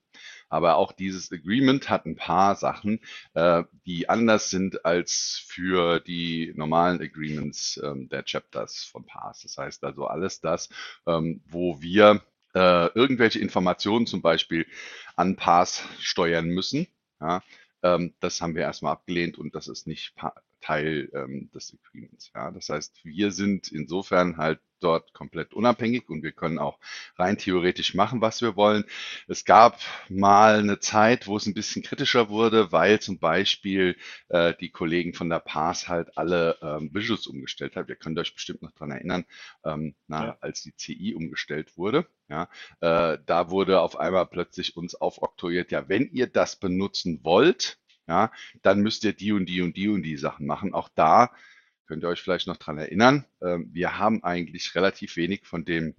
Aber 0.48 0.76
auch 0.76 0.92
dieses 0.92 1.30
Agreement 1.30 1.88
hat 1.88 2.06
ein 2.06 2.16
paar 2.16 2.56
Sachen, 2.56 3.00
äh, 3.34 3.62
die 3.86 4.08
anders 4.08 4.50
sind 4.50 4.84
als 4.84 5.44
für 5.46 6.00
die 6.00 6.52
normalen 6.56 7.00
Agreements 7.00 7.80
ähm, 7.82 8.08
der 8.08 8.24
Chapters 8.24 8.84
von 8.84 9.06
Pass. 9.06 9.42
Das 9.42 9.56
heißt 9.56 9.84
also 9.84 10.06
alles 10.06 10.40
das, 10.40 10.68
ähm, 11.06 11.42
wo 11.46 11.80
wir 11.80 12.22
äh, 12.54 12.86
irgendwelche 12.94 13.38
Informationen 13.38 14.06
zum 14.06 14.22
Beispiel 14.22 14.66
an 15.16 15.36
Pass 15.36 15.84
steuern 16.00 16.48
müssen. 16.48 16.88
Ja, 17.20 17.42
ähm, 17.82 18.14
das 18.20 18.40
haben 18.40 18.54
wir 18.54 18.62
erstmal 18.62 18.92
abgelehnt 18.92 19.38
und 19.38 19.54
das 19.54 19.68
ist 19.68 19.86
nicht 19.86 20.14
Teil 20.60 21.10
ähm, 21.14 21.50
des 21.54 21.74
Agreements. 21.74 22.30
Ja, 22.34 22.50
das 22.50 22.68
heißt, 22.68 23.04
wir 23.04 23.30
sind 23.32 23.68
insofern 23.72 24.36
halt 24.36 24.60
dort 24.80 25.12
komplett 25.12 25.52
unabhängig 25.52 26.08
und 26.08 26.22
wir 26.22 26.32
können 26.32 26.58
auch 26.58 26.78
rein 27.16 27.36
theoretisch 27.36 27.94
machen, 27.94 28.22
was 28.22 28.40
wir 28.40 28.56
wollen. 28.56 28.84
Es 29.28 29.44
gab 29.44 29.78
mal 30.08 30.58
eine 30.58 30.78
Zeit, 30.80 31.26
wo 31.26 31.36
es 31.36 31.46
ein 31.46 31.54
bisschen 31.54 31.82
kritischer 31.82 32.28
wurde, 32.30 32.72
weil 32.72 33.00
zum 33.00 33.18
Beispiel 33.18 33.96
äh, 34.28 34.54
die 34.60 34.70
Kollegen 34.70 35.14
von 35.14 35.28
der 35.28 35.40
Pass 35.40 35.88
halt 35.88 36.16
alle 36.16 36.58
ähm, 36.62 36.90
Visuals 36.94 37.26
umgestellt 37.26 37.76
haben. 37.76 37.88
Ihr 37.88 37.96
könnt 37.96 38.18
euch 38.18 38.34
bestimmt 38.34 38.62
noch 38.62 38.72
dran 38.72 38.90
erinnern, 38.90 39.24
ähm, 39.64 39.94
na, 40.06 40.26
Ja. 40.26 40.38
als 40.40 40.62
die 40.62 40.74
CI 40.76 41.14
umgestellt 41.14 41.76
wurde. 41.76 42.06
Ja, 42.28 42.48
äh, 42.80 43.18
da 43.26 43.50
wurde 43.50 43.80
auf 43.80 43.98
einmal 43.98 44.26
plötzlich 44.26 44.76
uns 44.76 44.94
aufoktroyiert, 44.94 45.72
ja, 45.72 45.88
wenn 45.88 46.08
ihr 46.12 46.28
das 46.28 46.56
benutzen 46.56 47.20
wollt, 47.24 47.79
ja, 48.10 48.32
dann 48.62 48.80
müsst 48.80 49.04
ihr 49.04 49.12
die 49.12 49.32
und 49.32 49.46
die 49.46 49.62
und 49.62 49.76
die 49.76 49.88
und 49.88 50.02
die 50.02 50.16
Sachen 50.16 50.44
machen. 50.44 50.74
Auch 50.74 50.88
da 50.88 51.30
könnt 51.86 52.02
ihr 52.02 52.08
euch 52.08 52.20
vielleicht 52.20 52.48
noch 52.48 52.56
dran 52.56 52.76
erinnern. 52.76 53.24
Ähm, 53.40 53.70
wir 53.72 53.98
haben 53.98 54.24
eigentlich 54.24 54.74
relativ 54.74 55.16
wenig 55.16 55.46
von 55.46 55.64
den 55.64 55.94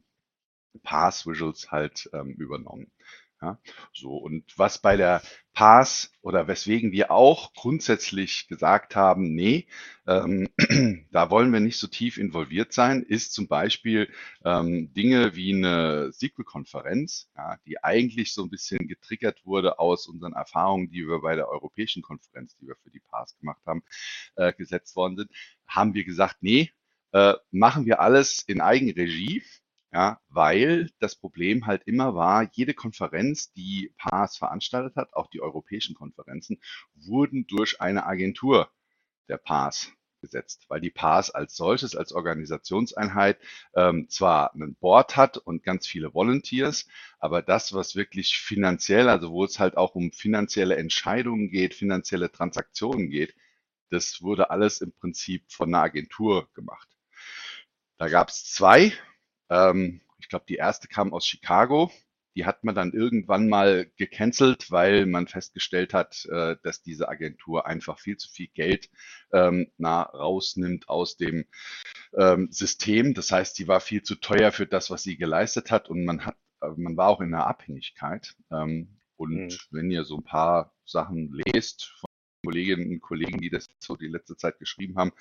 Pass 0.83 1.25
Visuals 1.25 1.71
halt 1.71 2.09
ähm, 2.13 2.33
übernommen. 2.33 2.91
Ja, 3.41 3.59
so. 3.91 4.17
Und 4.17 4.57
was 4.57 4.79
bei 4.79 4.97
der 4.97 5.23
Pass 5.53 6.11
oder 6.21 6.47
weswegen 6.47 6.91
wir 6.91 7.09
auch 7.11 7.53
grundsätzlich 7.53 8.47
gesagt 8.47 8.95
haben, 8.95 9.33
nee, 9.33 9.67
ähm, 10.07 10.47
da 11.11 11.31
wollen 11.31 11.51
wir 11.51 11.59
nicht 11.59 11.79
so 11.79 11.87
tief 11.87 12.17
involviert 12.17 12.71
sein, 12.71 13.01
ist 13.01 13.33
zum 13.33 13.47
Beispiel 13.47 14.13
ähm, 14.45 14.93
Dinge 14.93 15.35
wie 15.35 15.55
eine 15.55 16.11
SQL-Konferenz, 16.13 17.31
ja, 17.35 17.57
die 17.65 17.83
eigentlich 17.83 18.33
so 18.33 18.43
ein 18.43 18.51
bisschen 18.51 18.87
getriggert 18.87 19.43
wurde 19.43 19.79
aus 19.79 20.07
unseren 20.07 20.33
Erfahrungen, 20.33 20.91
die 20.91 21.07
wir 21.07 21.19
bei 21.21 21.35
der 21.35 21.49
europäischen 21.49 22.03
Konferenz, 22.03 22.55
die 22.57 22.67
wir 22.67 22.75
für 22.83 22.91
die 22.91 23.01
Pass 23.01 23.35
gemacht 23.39 23.61
haben, 23.65 23.83
äh, 24.35 24.53
gesetzt 24.53 24.95
worden 24.95 25.17
sind, 25.17 25.31
haben 25.67 25.95
wir 25.95 26.05
gesagt, 26.05 26.37
nee, 26.41 26.71
äh, 27.11 27.33
machen 27.49 27.85
wir 27.85 28.01
alles 28.01 28.43
in 28.43 28.61
Eigenregie, 28.61 29.43
ja, 29.93 30.21
weil 30.29 30.89
das 30.99 31.15
Problem 31.15 31.65
halt 31.65 31.83
immer 31.85 32.15
war, 32.15 32.49
jede 32.53 32.73
Konferenz, 32.73 33.51
die 33.53 33.93
PAS 33.97 34.37
veranstaltet 34.37 34.95
hat, 34.95 35.13
auch 35.13 35.27
die 35.27 35.41
europäischen 35.41 35.95
Konferenzen, 35.95 36.61
wurden 36.95 37.45
durch 37.47 37.81
eine 37.81 38.05
Agentur 38.05 38.71
der 39.27 39.37
PAS 39.37 39.91
gesetzt, 40.21 40.65
weil 40.69 40.79
die 40.79 40.91
PAS 40.91 41.31
als 41.31 41.55
solches, 41.55 41.95
als 41.95 42.13
Organisationseinheit 42.13 43.37
ähm, 43.75 44.07
zwar 44.07 44.53
einen 44.53 44.75
Board 44.75 45.17
hat 45.17 45.37
und 45.37 45.63
ganz 45.63 45.87
viele 45.87 46.13
Volunteers, 46.13 46.87
aber 47.19 47.41
das, 47.41 47.73
was 47.73 47.95
wirklich 47.95 48.37
finanziell, 48.37 49.09
also 49.09 49.31
wo 49.31 49.43
es 49.43 49.59
halt 49.59 49.75
auch 49.75 49.95
um 49.95 50.11
finanzielle 50.11 50.77
Entscheidungen 50.77 51.49
geht, 51.49 51.73
finanzielle 51.73 52.31
Transaktionen 52.31 53.09
geht, 53.09 53.35
das 53.89 54.21
wurde 54.21 54.51
alles 54.51 54.79
im 54.79 54.93
Prinzip 54.93 55.51
von 55.51 55.69
einer 55.69 55.83
Agentur 55.83 56.47
gemacht. 56.53 56.87
Da 57.97 58.07
gab 58.07 58.29
es 58.29 58.45
zwei. 58.45 58.93
Ähm, 59.51 60.01
ich 60.19 60.29
glaube, 60.29 60.45
die 60.49 60.57
erste 60.57 60.89
kam 60.89 61.13
aus 61.13 61.27
Chicago. 61.27 61.91
die 62.37 62.45
hat 62.47 62.63
man 62.65 62.75
dann 62.75 62.93
irgendwann 62.93 63.49
mal 63.49 63.91
gecancelt, 63.97 64.71
weil 64.71 65.05
man 65.07 65.27
festgestellt 65.27 65.93
hat, 65.93 66.25
äh, 66.31 66.57
dass 66.63 66.83
diese 66.83 67.09
Agentur 67.09 67.67
einfach 67.67 67.99
viel 67.99 68.17
zu 68.17 68.29
viel 68.31 68.47
Geld 68.49 68.89
ähm, 69.33 69.71
na, 69.77 70.03
rausnimmt 70.03 70.89
aus 70.89 71.17
dem 71.17 71.45
ähm, 72.17 72.49
System. 72.51 73.13
Das 73.13 73.31
heißt, 73.31 73.57
die 73.59 73.67
war 73.67 73.79
viel 73.81 74.03
zu 74.03 74.15
teuer 74.15 74.51
für 74.51 74.67
das, 74.67 74.89
was 74.89 75.03
sie 75.03 75.17
geleistet 75.17 75.71
hat 75.71 75.89
und 75.89 76.05
man 76.05 76.25
hat, 76.25 76.37
äh, 76.61 76.69
man 76.77 76.97
war 76.97 77.09
auch 77.09 77.21
in 77.21 77.33
einer 77.33 77.47
Abhängigkeit. 77.47 78.35
Ähm, 78.51 78.97
und 79.17 79.47
Mhm. 79.47 79.59
wenn 79.71 79.91
ihr 79.91 80.03
so 80.05 80.17
ein 80.17 80.23
paar 80.23 80.73
Sachen 80.85 81.33
lest 81.53 81.85
von 81.99 82.09
Kolleginnen 82.45 82.91
und 82.91 83.01
Kollegen, 83.01 83.39
die 83.41 83.49
das 83.51 83.67
so 83.79 83.95
die 83.97 84.07
letzte 84.07 84.35
Zeit 84.37 84.59
geschrieben 84.59 84.97
haben, 84.97 85.11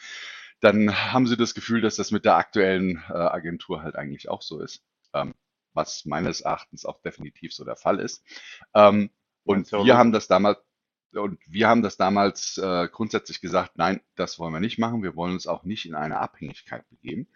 dann 0.60 0.94
haben 1.12 1.26
sie 1.26 1.36
das 1.36 1.54
Gefühl, 1.54 1.80
dass 1.80 1.96
das 1.96 2.10
mit 2.10 2.24
der 2.24 2.36
aktuellen 2.36 3.02
äh, 3.08 3.12
Agentur 3.12 3.82
halt 3.82 3.96
eigentlich 3.96 4.28
auch 4.28 4.42
so 4.42 4.60
ist. 4.60 4.82
Ähm, 5.14 5.34
was 5.72 6.04
meines 6.04 6.40
Erachtens 6.40 6.84
auch 6.84 7.00
definitiv 7.02 7.54
so 7.54 7.64
der 7.64 7.76
Fall 7.76 8.00
ist. 8.00 8.24
Ähm, 8.74 9.10
und 9.44 9.72
wir 9.72 9.96
haben 9.96 10.12
das 10.12 10.28
damals 10.28 10.58
und 11.12 11.40
wir 11.48 11.66
haben 11.66 11.82
das 11.82 11.96
damals 11.96 12.56
äh, 12.58 12.88
grundsätzlich 12.88 13.40
gesagt, 13.40 13.76
nein, 13.76 14.00
das 14.14 14.38
wollen 14.38 14.52
wir 14.52 14.60
nicht 14.60 14.78
machen. 14.78 15.02
Wir 15.02 15.16
wollen 15.16 15.32
uns 15.32 15.48
auch 15.48 15.64
nicht 15.64 15.84
in 15.86 15.96
eine 15.96 16.20
Abhängigkeit 16.20 16.88
begeben. 16.88 17.26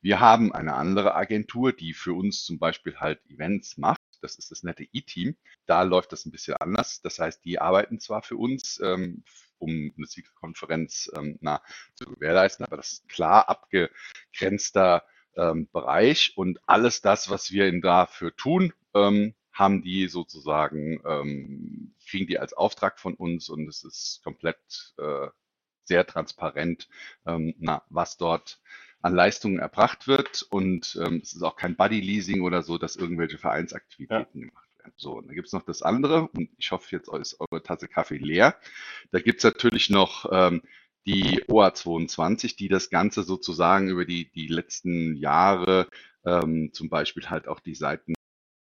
Wir 0.00 0.20
haben 0.20 0.52
eine 0.52 0.74
andere 0.74 1.16
Agentur, 1.16 1.72
die 1.72 1.94
für 1.94 2.12
uns 2.12 2.44
zum 2.44 2.60
Beispiel 2.60 2.96
halt 3.00 3.20
Events 3.28 3.76
macht. 3.76 4.00
Das 4.20 4.36
ist 4.36 4.52
das 4.52 4.62
nette 4.62 4.86
E-Team. 4.92 5.36
Da 5.66 5.82
läuft 5.82 6.12
das 6.12 6.26
ein 6.26 6.30
bisschen 6.30 6.54
anders. 6.58 7.00
Das 7.02 7.18
heißt, 7.18 7.44
die 7.44 7.58
arbeiten 7.58 7.98
zwar 7.98 8.22
für 8.22 8.36
uns, 8.36 8.80
ähm, 8.80 9.24
um 9.58 9.92
eine 9.96 10.06
Konferenz 10.34 11.10
ähm, 11.16 11.38
na, 11.40 11.62
zu 11.94 12.04
gewährleisten, 12.04 12.64
aber 12.66 12.76
das 12.76 12.92
ist 12.92 13.04
ein 13.04 13.08
klar 13.08 13.48
abgegrenzter 13.48 15.04
ähm, 15.36 15.68
Bereich. 15.72 16.32
Und 16.36 16.60
alles 16.66 17.00
das, 17.00 17.30
was 17.30 17.50
wir 17.50 17.66
in 17.66 17.80
dafür 17.80 18.34
tun, 18.36 18.72
ähm, 18.94 19.34
haben 19.52 19.82
die 19.82 20.08
sozusagen, 20.08 21.00
ähm, 21.06 21.94
kriegen 22.08 22.26
die 22.26 22.38
als 22.38 22.52
Auftrag 22.52 22.98
von 22.98 23.14
uns. 23.14 23.48
Und 23.48 23.68
es 23.68 23.84
ist 23.84 24.20
komplett 24.24 24.94
äh, 24.98 25.28
sehr 25.84 26.06
transparent, 26.06 26.88
ähm, 27.26 27.54
na, 27.58 27.82
was 27.88 28.16
dort 28.16 28.60
an 29.00 29.14
Leistungen 29.14 29.58
erbracht 29.58 30.08
wird. 30.08 30.42
Und 30.42 30.98
ähm, 31.04 31.20
es 31.22 31.34
ist 31.34 31.42
auch 31.42 31.56
kein 31.56 31.76
Buddy-Leasing 31.76 32.42
oder 32.42 32.62
so, 32.62 32.78
dass 32.78 32.96
irgendwelche 32.96 33.38
Vereinsaktivitäten 33.38 34.40
gemacht 34.40 34.54
werden. 34.56 34.63
So, 34.96 35.18
und 35.18 35.26
dann 35.26 35.34
gibt's 35.34 35.52
noch 35.52 35.64
das 35.64 35.82
andere 35.82 36.28
und 36.28 36.50
ich 36.58 36.70
hoffe, 36.72 36.88
jetzt 36.90 37.08
ist 37.12 37.40
eure 37.40 37.62
Tasse 37.62 37.88
Kaffee 37.88 38.18
leer. 38.18 38.56
Da 39.10 39.20
gibt's 39.20 39.44
natürlich 39.44 39.90
noch 39.90 40.26
ähm, 40.32 40.62
die 41.06 41.44
OA22, 41.44 42.56
die 42.56 42.68
das 42.68 42.90
Ganze 42.90 43.22
sozusagen 43.22 43.88
über 43.88 44.04
die, 44.04 44.30
die 44.30 44.46
letzten 44.46 45.16
Jahre 45.16 45.88
ähm, 46.24 46.70
zum 46.72 46.88
Beispiel 46.88 47.28
halt 47.28 47.48
auch 47.48 47.60
die 47.60 47.74
Seiten 47.74 48.14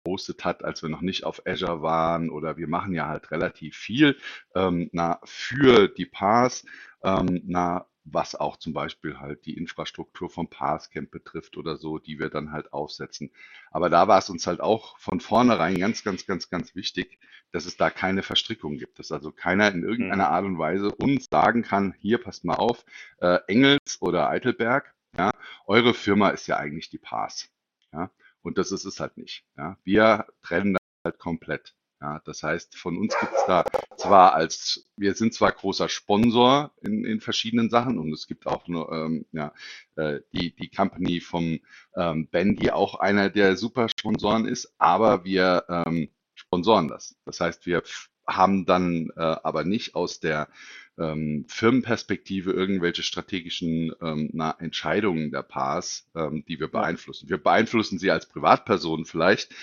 gepostet 0.03 0.43
hat, 0.43 0.63
als 0.63 0.81
wir 0.81 0.89
noch 0.89 1.01
nicht 1.01 1.23
auf 1.23 1.45
Azure 1.45 1.81
waren 1.81 2.29
oder 2.29 2.57
wir 2.57 2.67
machen 2.67 2.93
ja 2.93 3.07
halt 3.07 3.31
relativ 3.31 3.77
viel 3.77 4.17
ähm, 4.55 4.89
na, 4.91 5.19
für 5.23 5.87
die 5.87 6.05
Pass, 6.05 6.65
ähm, 7.03 7.41
na, 7.45 7.85
was 8.05 8.35
auch 8.35 8.57
zum 8.57 8.73
Beispiel 8.73 9.19
halt 9.19 9.45
die 9.45 9.57
Infrastruktur 9.57 10.29
vom 10.29 10.49
Passcamp 10.49 11.11
betrifft 11.11 11.57
oder 11.57 11.77
so, 11.77 11.99
die 11.99 12.19
wir 12.19 12.29
dann 12.29 12.51
halt 12.51 12.73
aufsetzen. 12.73 13.31
Aber 13.71 13.89
da 13.89 14.07
war 14.07 14.19
es 14.19 14.29
uns 14.29 14.45
halt 14.47 14.61
auch 14.61 14.97
von 14.99 15.19
vornherein 15.19 15.77
ganz, 15.77 16.03
ganz, 16.03 16.25
ganz, 16.25 16.49
ganz 16.49 16.75
wichtig, 16.75 17.19
dass 17.51 17.65
es 17.65 17.77
da 17.77 17.89
keine 17.89 18.23
Verstrickung 18.23 18.77
gibt, 18.77 18.99
dass 18.99 19.11
also 19.11 19.31
keiner 19.31 19.71
in 19.71 19.83
irgendeiner 19.83 20.29
Art 20.29 20.45
und 20.45 20.57
Weise 20.57 20.93
uns 20.95 21.27
sagen 21.31 21.61
kann, 21.61 21.93
hier 21.99 22.17
passt 22.17 22.45
mal 22.45 22.55
auf, 22.55 22.83
äh, 23.19 23.39
Engels 23.47 24.01
oder 24.01 24.29
Eitelberg, 24.29 24.93
ja, 25.15 25.31
eure 25.67 25.93
Firma 25.93 26.29
ist 26.29 26.47
ja 26.47 26.57
eigentlich 26.57 26.89
die 26.89 26.97
Pass, 26.97 27.49
ja, 27.93 28.09
und 28.41 28.57
das 28.57 28.71
ist 28.71 28.85
es 28.85 28.99
halt 28.99 29.17
nicht, 29.17 29.45
ja. 29.55 29.77
Wir 29.83 30.25
trennen 30.41 30.73
das 30.73 30.81
halt 31.05 31.19
komplett. 31.19 31.75
Ja, 32.03 32.21
das 32.25 32.43
heißt, 32.43 32.77
von 32.77 32.97
uns 32.97 33.17
gibt 33.17 33.31
es 33.31 33.45
da 33.47 33.63
zwar 33.95 34.33
als, 34.33 34.89
wir 34.97 35.13
sind 35.13 35.33
zwar 35.33 35.53
großer 35.53 35.87
Sponsor 35.87 36.73
in, 36.81 37.05
in 37.05 37.21
verschiedenen 37.21 37.69
Sachen 37.69 37.97
und 37.97 38.11
es 38.11 38.27
gibt 38.27 38.45
auch 38.45 38.67
nur, 38.67 38.91
ähm, 38.91 39.25
ja, 39.31 39.53
äh, 39.95 40.19
die, 40.33 40.53
die 40.53 40.69
Company 40.69 41.21
vom 41.21 41.61
ähm, 41.95 42.27
Ben, 42.27 42.57
die 42.57 42.73
auch 42.73 42.95
einer 42.95 43.29
der 43.29 43.55
super 43.55 43.87
Sponsoren 43.87 44.45
ist, 44.45 44.75
aber 44.79 45.23
wir 45.23 45.63
ähm, 45.69 46.09
sponsoren 46.35 46.89
das. 46.89 47.15
Das 47.23 47.39
heißt, 47.39 47.65
wir 47.67 47.83
haben 48.27 48.65
dann 48.65 49.09
äh, 49.15 49.21
aber 49.21 49.63
nicht 49.63 49.95
aus 49.95 50.19
der 50.19 50.49
ähm, 50.97 51.45
Firmenperspektive 51.47 52.51
irgendwelche 52.51 53.03
strategischen 53.03 53.93
ähm, 54.01 54.29
na, 54.33 54.55
Entscheidungen 54.59 55.31
der 55.31 55.43
Pars, 55.43 56.09
ähm, 56.15 56.43
die 56.49 56.59
wir 56.59 56.67
beeinflussen. 56.67 57.29
Wir 57.29 57.37
beeinflussen 57.37 57.97
sie 57.97 58.11
als 58.11 58.27
Privatpersonen 58.27 59.05
vielleicht, 59.05 59.53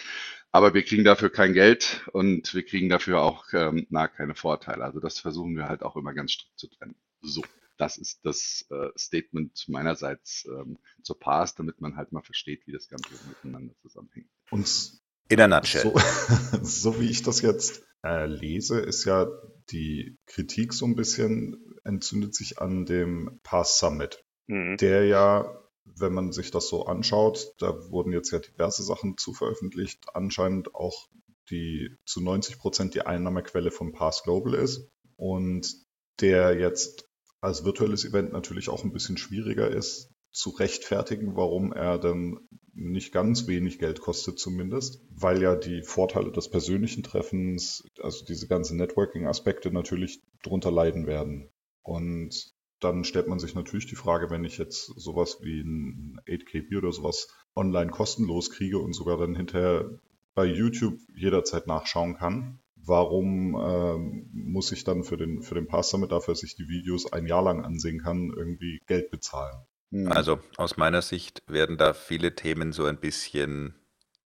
aber 0.53 0.75
wir 0.75 0.83
kriegen 0.83 1.05
dafür 1.05 1.31
kein 1.31 1.53
Geld 1.53 2.07
und 2.13 2.55
wir 2.55 2.65
kriegen 2.65 2.89
dafür 2.89 3.23
auch 3.23 3.45
ähm, 3.53 3.87
na, 3.91 4.09
keine 4.09 4.35
Vorteile. 4.35 4.85
Also 4.85 5.01
das 5.01 5.19
versuchen 5.19 5.57
wir 5.57 5.69
halt 5.69 5.83
auch 5.83 5.97
immer 5.97 6.13
ganz 6.15 6.33
strikt 6.33 6.59
zu 6.59 6.69
trennen. 6.69 6.97
So, 7.23 7.43
das 7.79 7.97
ist 7.99 8.21
das 8.25 8.67
äh, 8.71 8.89
Statement 8.99 9.65
meinerseits 9.69 10.47
ähm, 10.47 10.79
zur 11.03 11.19
Pars, 11.19 11.55
damit 11.55 11.81
man 11.81 11.97
halt 11.97 12.13
mal 12.13 12.23
versteht, 12.23 12.67
wie 12.67 12.73
das 12.73 12.89
Ganze 12.89 13.09
miteinander 13.29 13.75
zusammenhängt. 13.83 14.29
Und 14.51 14.93
In 15.29 15.41
a 15.41 15.49
nutshell. 15.49 15.83
so, 15.83 15.95
so 16.63 17.01
wie 17.01 17.11
ich 17.11 17.23
das 17.23 17.41
jetzt 17.43 17.83
äh, 18.05 18.27
lese, 18.27 18.81
ist 18.81 19.05
ja 19.05 19.29
die 19.71 20.19
Kritik 20.27 20.73
so 20.73 20.87
ein 20.87 20.97
bisschen 20.97 21.57
entzündet 21.85 22.35
sich 22.35 22.59
an 22.59 22.87
dem 22.87 23.41
Pass 23.43 23.79
Summit, 23.79 24.25
Mhm. 24.49 24.77
der 24.79 25.07
ja, 25.07 25.63
wenn 25.97 26.13
man 26.13 26.33
sich 26.33 26.51
das 26.51 26.69
so 26.69 26.87
anschaut, 26.87 27.55
da 27.59 27.91
wurden 27.91 28.13
jetzt 28.13 28.31
ja 28.31 28.39
diverse 28.39 28.83
Sachen 28.83 29.17
zu 29.17 29.33
veröffentlicht, 29.33 30.05
anscheinend 30.15 30.75
auch 30.75 31.09
die 31.51 31.97
zu 32.05 32.21
90 32.21 32.59
Prozent 32.59 32.95
die 32.95 33.03
Einnahmequelle 33.03 33.71
von 33.71 33.93
Pass 33.93 34.23
Global 34.23 34.55
ist 34.55 34.89
und 35.17 35.75
der 36.21 36.59
jetzt 36.59 37.09
als 37.41 37.65
virtuelles 37.65 38.05
Event 38.05 38.33
natürlich 38.33 38.69
auch 38.69 38.85
ein 38.85 38.93
bisschen 38.93 39.17
schwieriger 39.17 39.69
ist 39.71 40.11
zu 40.33 40.51
rechtfertigen, 40.51 41.37
warum 41.37 41.73
er 41.73 41.99
dann 41.99 42.39
nicht 42.73 43.13
ganz 43.13 43.49
wenig 43.49 43.79
Geld 43.79 44.01
kostet 44.01 44.39
zumindest, 44.39 45.03
weil 45.11 45.43
ja 45.43 45.57
die 45.57 45.83
Vorteile 45.83 46.31
des 46.31 46.49
persönlichen 46.49 47.03
Treffens, 47.03 47.85
also 48.01 48.25
diese 48.25 48.47
ganzen 48.47 48.77
Networking-Aspekte 48.77 49.73
natürlich 49.73 50.23
drunter 50.43 50.71
leiden 50.71 51.07
werden. 51.07 51.51
Und 51.83 52.55
dann 52.81 53.05
stellt 53.05 53.29
man 53.29 53.39
sich 53.39 53.55
natürlich 53.55 53.87
die 53.87 53.97
Frage, 53.97 54.31
wenn 54.31 54.45
ich 54.45 54.59
jetzt 54.59 54.87
sowas 54.97 55.39
wie 55.43 55.61
ein 55.61 56.21
8KB 56.27 56.79
oder 56.79 56.93
sowas 56.93 57.29
online 57.55 57.91
kostenlos 57.91 58.51
kriege 58.51 58.79
und 58.79 58.95
sogar 58.95 59.19
dann 59.19 59.35
hinterher 59.35 60.01
bei 60.35 60.47
YouTube 60.47 60.99
jederzeit 61.15 61.67
nachschauen 61.67 62.17
kann, 62.17 62.61
warum 62.77 63.57
ähm, 63.61 64.31
muss 64.33 64.73
ich 64.73 64.85
dann 64.85 65.05
für 65.05 65.17
den, 65.17 65.43
für 65.43 65.55
den 65.55 65.67
Pass 65.67 65.91
Summit, 65.91 66.13
dafür, 66.13 66.35
dass 66.35 66.43
ich 66.43 66.57
die 66.57 66.69
Videos 66.69 67.13
ein 67.13 67.27
Jahr 67.27 67.43
lang 67.43 67.65
ansehen 67.65 68.01
kann, 68.01 68.33
irgendwie 68.35 68.81
Geld 68.87 69.11
bezahlen? 69.11 69.57
Hm. 69.91 70.11
Also 70.11 70.39
aus 70.57 70.77
meiner 70.77 71.03
Sicht 71.03 71.43
werden 71.47 71.77
da 71.77 71.93
viele 71.93 72.35
Themen 72.35 72.73
so 72.73 72.85
ein 72.87 72.99
bisschen 72.99 73.75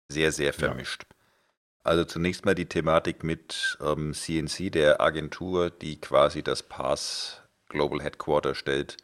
sehr, 0.09 0.33
sehr 0.33 0.53
vermischt. 0.53 1.05
Also 1.83 2.05
zunächst 2.05 2.45
mal 2.45 2.55
die 2.55 2.67
Thematik 2.67 3.25
mit 3.25 3.79
ähm, 3.81 4.13
CNC, 4.13 4.71
der 4.71 5.01
Agentur, 5.01 5.71
die 5.71 6.01
quasi 6.01 6.43
das 6.43 6.63
Pass 6.63 7.43
Global 7.71 8.03
Headquarter 8.03 8.55
stellt, 8.55 8.99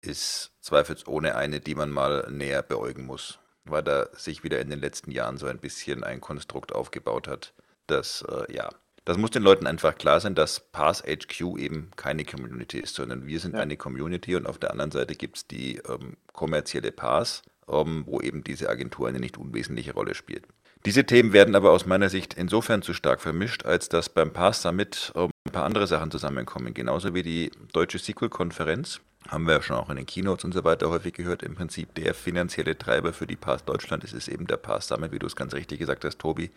ist 0.00 0.52
zweifelsohne 0.60 1.36
eine, 1.36 1.60
die 1.60 1.74
man 1.74 1.90
mal 1.90 2.26
näher 2.30 2.62
beäugen 2.62 3.04
muss, 3.04 3.38
weil 3.64 3.82
da 3.82 4.08
sich 4.14 4.42
wieder 4.42 4.60
in 4.60 4.70
den 4.70 4.80
letzten 4.80 5.10
Jahren 5.10 5.36
so 5.36 5.46
ein 5.46 5.58
bisschen 5.58 6.02
ein 6.04 6.20
Konstrukt 6.20 6.72
aufgebaut 6.72 7.28
hat, 7.28 7.52
das 7.86 8.24
äh, 8.28 8.52
ja, 8.52 8.70
das 9.04 9.18
muss 9.18 9.30
den 9.30 9.42
Leuten 9.42 9.66
einfach 9.66 9.96
klar 9.96 10.18
sein, 10.20 10.34
dass 10.34 10.60
Pass 10.60 11.02
HQ 11.02 11.58
eben 11.58 11.90
keine 11.96 12.24
Community 12.24 12.78
ist, 12.78 12.94
sondern 12.94 13.26
wir 13.26 13.38
sind 13.38 13.54
Ja. 13.54 13.60
eine 13.60 13.76
Community 13.76 14.34
und 14.34 14.46
auf 14.46 14.58
der 14.58 14.70
anderen 14.70 14.90
Seite 14.92 15.14
gibt 15.14 15.36
es 15.36 15.46
die 15.46 15.76
ähm, 15.86 16.16
kommerzielle 16.32 16.90
Pass, 16.90 17.42
ähm, 17.68 18.04
wo 18.06 18.20
eben 18.22 18.42
diese 18.44 18.70
Agentur 18.70 19.08
eine 19.08 19.20
nicht 19.20 19.36
unwesentliche 19.36 19.92
Rolle 19.92 20.14
spielt. 20.14 20.46
Diese 20.86 21.04
Themen 21.04 21.32
werden 21.32 21.54
aber 21.54 21.70
aus 21.70 21.84
meiner 21.86 22.08
Sicht 22.08 22.34
insofern 22.34 22.82
zu 22.82 22.94
stark 22.94 23.20
vermischt, 23.20 23.64
als 23.66 23.88
dass 23.90 24.08
beim 24.08 24.32
Pass 24.32 24.62
Summit 24.62 25.12
ähm, 25.14 25.30
paar 25.54 25.64
andere 25.64 25.86
Sachen 25.86 26.10
zusammenkommen. 26.10 26.74
Genauso 26.74 27.14
wie 27.14 27.22
die 27.22 27.52
Deutsche 27.72 28.00
SQL-Konferenz, 28.00 29.00
haben 29.28 29.46
wir 29.46 29.54
ja 29.54 29.62
schon 29.62 29.76
auch 29.76 29.88
in 29.88 29.96
den 29.96 30.04
Keynotes 30.04 30.44
und 30.44 30.52
so 30.52 30.64
weiter 30.64 30.90
häufig 30.90 31.14
gehört. 31.14 31.44
Im 31.44 31.54
Prinzip 31.54 31.94
der 31.94 32.12
finanzielle 32.12 32.76
Treiber 32.76 33.12
für 33.12 33.28
die 33.28 33.36
Pass 33.36 33.64
Deutschland 33.64 34.02
ist 34.02 34.14
es 34.14 34.26
eben 34.26 34.48
der 34.48 34.56
Pass 34.56 34.88
Summit, 34.88 35.12
wie 35.12 35.20
du 35.20 35.26
es 35.28 35.36
ganz 35.36 35.54
richtig 35.54 35.78
gesagt 35.78 36.04
hast, 36.04 36.18
Tobi, 36.18 36.50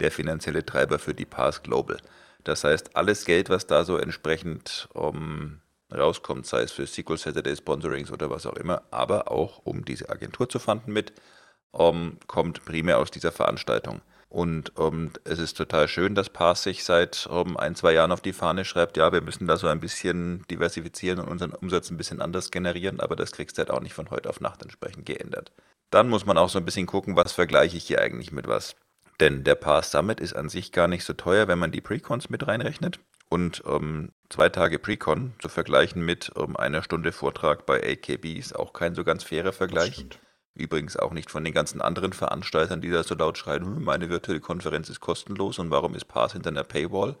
der 0.00 0.10
finanzielle 0.10 0.66
Treiber 0.66 0.98
für 0.98 1.14
die 1.14 1.26
Pass 1.26 1.62
Global. 1.62 1.98
Das 2.42 2.64
heißt, 2.64 2.96
alles 2.96 3.24
Geld, 3.24 3.50
was 3.50 3.68
da 3.68 3.84
so 3.84 3.96
entsprechend 3.96 4.88
um, 4.94 5.60
rauskommt, 5.94 6.44
sei 6.44 6.62
es 6.62 6.72
für 6.72 6.88
SQL 6.88 7.18
Saturday 7.18 7.54
Sponsorings 7.54 8.10
oder 8.10 8.30
was 8.30 8.46
auch 8.46 8.56
immer, 8.56 8.82
aber 8.90 9.30
auch 9.30 9.60
um 9.64 9.84
diese 9.84 10.10
Agentur 10.10 10.48
zu 10.48 10.58
fanden 10.58 10.92
mit, 10.92 11.12
um, 11.70 12.18
kommt 12.26 12.64
primär 12.64 12.98
aus 12.98 13.12
dieser 13.12 13.30
Veranstaltung. 13.30 14.00
Und 14.30 14.78
um, 14.78 15.10
es 15.24 15.40
ist 15.40 15.56
total 15.56 15.88
schön, 15.88 16.14
dass 16.14 16.30
Pass 16.30 16.62
sich 16.62 16.84
seit 16.84 17.26
um, 17.26 17.56
ein, 17.56 17.74
zwei 17.74 17.92
Jahren 17.92 18.12
auf 18.12 18.20
die 18.20 18.32
Fahne 18.32 18.64
schreibt, 18.64 18.96
ja, 18.96 19.12
wir 19.12 19.22
müssen 19.22 19.48
da 19.48 19.56
so 19.56 19.66
ein 19.66 19.80
bisschen 19.80 20.44
diversifizieren 20.48 21.18
und 21.18 21.26
unseren 21.26 21.52
Umsatz 21.52 21.90
ein 21.90 21.96
bisschen 21.96 22.22
anders 22.22 22.52
generieren, 22.52 23.00
aber 23.00 23.16
das 23.16 23.32
kriegst 23.32 23.58
du 23.58 23.60
halt 23.60 23.72
auch 23.72 23.80
nicht 23.80 23.92
von 23.92 24.08
heute 24.10 24.30
auf 24.30 24.40
Nacht 24.40 24.62
entsprechend 24.62 25.04
geändert. 25.04 25.50
Dann 25.90 26.08
muss 26.08 26.26
man 26.26 26.38
auch 26.38 26.48
so 26.48 26.60
ein 26.60 26.64
bisschen 26.64 26.86
gucken, 26.86 27.16
was 27.16 27.32
vergleiche 27.32 27.76
ich 27.76 27.84
hier 27.84 28.00
eigentlich 28.00 28.30
mit 28.30 28.46
was. 28.46 28.76
Denn 29.18 29.42
der 29.42 29.56
Pass 29.56 29.90
Summit 29.90 30.20
ist 30.20 30.34
an 30.34 30.48
sich 30.48 30.70
gar 30.70 30.86
nicht 30.86 31.04
so 31.04 31.12
teuer, 31.12 31.48
wenn 31.48 31.58
man 31.58 31.72
die 31.72 31.80
Precons 31.80 32.30
mit 32.30 32.46
reinrechnet. 32.46 33.00
Und 33.28 33.64
ähm, 33.66 34.12
zwei 34.28 34.48
Tage 34.48 34.78
Precon 34.78 35.34
zu 35.40 35.48
vergleichen 35.48 36.04
mit 36.04 36.30
ähm, 36.36 36.56
einer 36.56 36.84
Stunde 36.84 37.10
Vortrag 37.10 37.66
bei 37.66 37.82
AKB 37.82 38.38
ist 38.38 38.54
auch 38.54 38.72
kein 38.72 38.94
so 38.94 39.02
ganz 39.02 39.24
fairer 39.24 39.52
Vergleich. 39.52 40.06
Übrigens 40.54 40.96
auch 40.96 41.12
nicht 41.12 41.30
von 41.30 41.44
den 41.44 41.54
ganzen 41.54 41.80
anderen 41.80 42.12
Veranstaltern, 42.12 42.80
die 42.80 42.90
da 42.90 43.02
so 43.02 43.14
laut 43.14 43.38
schreien, 43.38 43.64
hm, 43.64 43.84
meine 43.84 44.10
virtuelle 44.10 44.40
Konferenz 44.40 44.88
ist 44.88 45.00
kostenlos 45.00 45.58
und 45.58 45.70
warum 45.70 45.94
ist 45.94 46.06
Pass 46.06 46.32
hinter 46.32 46.50
einer 46.50 46.64
Paywall? 46.64 47.16